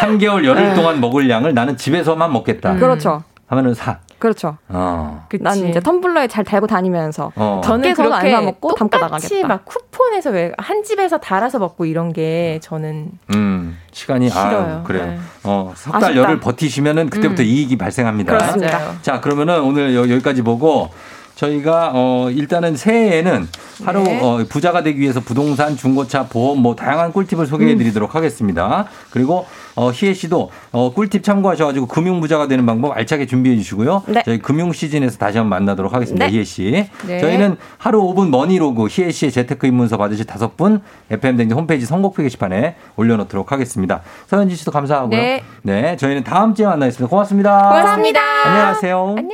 [0.00, 0.74] 3개월 열흘 네.
[0.74, 2.72] 동안 먹을 양을 나는 집에서만 먹겠다.
[2.72, 2.78] 음.
[2.80, 3.22] 그렇죠.
[3.48, 3.98] 하면은 사.
[4.18, 4.56] 그렇죠.
[4.68, 5.26] 어.
[5.40, 7.60] 난 이제 텀블러에 잘 달고 다니면서 어.
[7.62, 9.48] 저는 안 그렇게 사 먹고 담고 똑같이 나가겠다.
[9.48, 14.80] 막 쿠폰에서 왜 한 집에서 달아서 먹고 이런 게 저는 음, 시간이 싫어요.
[14.80, 15.06] 아 그래요.
[15.06, 15.18] 네.
[15.44, 16.16] 어, 석 달.
[16.16, 17.46] 열흘 버티시면은 그때부터 음.
[17.46, 18.32] 이익이 발생합니다.
[18.36, 19.00] 그렇습니다.
[19.02, 20.88] 자, 그러면은 오늘 여- 여기까지 보고
[21.36, 23.46] 저희가 어 일단은 새해에는
[23.84, 24.18] 하루 네.
[24.22, 28.86] 어, 부자가 되기 위해서 부동산, 중고차, 보험 뭐 다양한 꿀팁을 소개해 드리도록 하겠습니다.
[29.10, 29.46] 그리고
[29.76, 34.02] 어 희애 씨도 어 꿀팁 참고하셔 가지고 금융 부자가 되는 방법 알차게 준비해 주시고요.
[34.08, 34.22] 네.
[34.24, 36.26] 저희 금융 시즌에서 다시 한번 만나도록 하겠습니다.
[36.26, 36.32] 네.
[36.32, 36.88] 희애 씨.
[37.06, 37.20] 네.
[37.20, 40.80] 저희는 하루 5분 머니로그 희애 씨의 재테크 입문서 받으실 다섯 분
[41.10, 44.00] FM 대행진 홈페이지 선곡표 게시판에 올려놓도록 하겠습니다.
[44.26, 45.10] 서현진 씨도 감사하고요.
[45.10, 45.42] 네.
[45.62, 47.08] 네, 저희는 다음 주에 만나겠습니다.
[47.08, 47.68] 고맙습니다.
[47.68, 48.20] 고맙습니다.
[48.46, 49.14] 안녕하세요.
[49.18, 49.30] 안녕.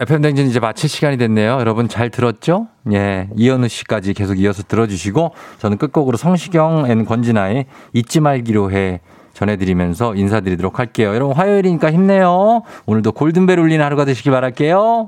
[0.00, 1.58] FM 대행진 이제 마칠 시간이 됐네요.
[1.60, 2.66] 여러분 잘 들었죠?
[2.92, 3.28] 예.
[3.36, 9.00] 이현우 씨까지 계속 이어서 들어주시고 저는 끝곡으로 성시경 and 권진아의 잊지 말기로 해
[9.34, 11.14] 전해드리면서 인사드리도록 할게요.
[11.14, 12.62] 여러분 화요일이니까 힘내요.
[12.86, 15.06] 오늘도 골든벨 울리는 하루가 되시길 바랄게요.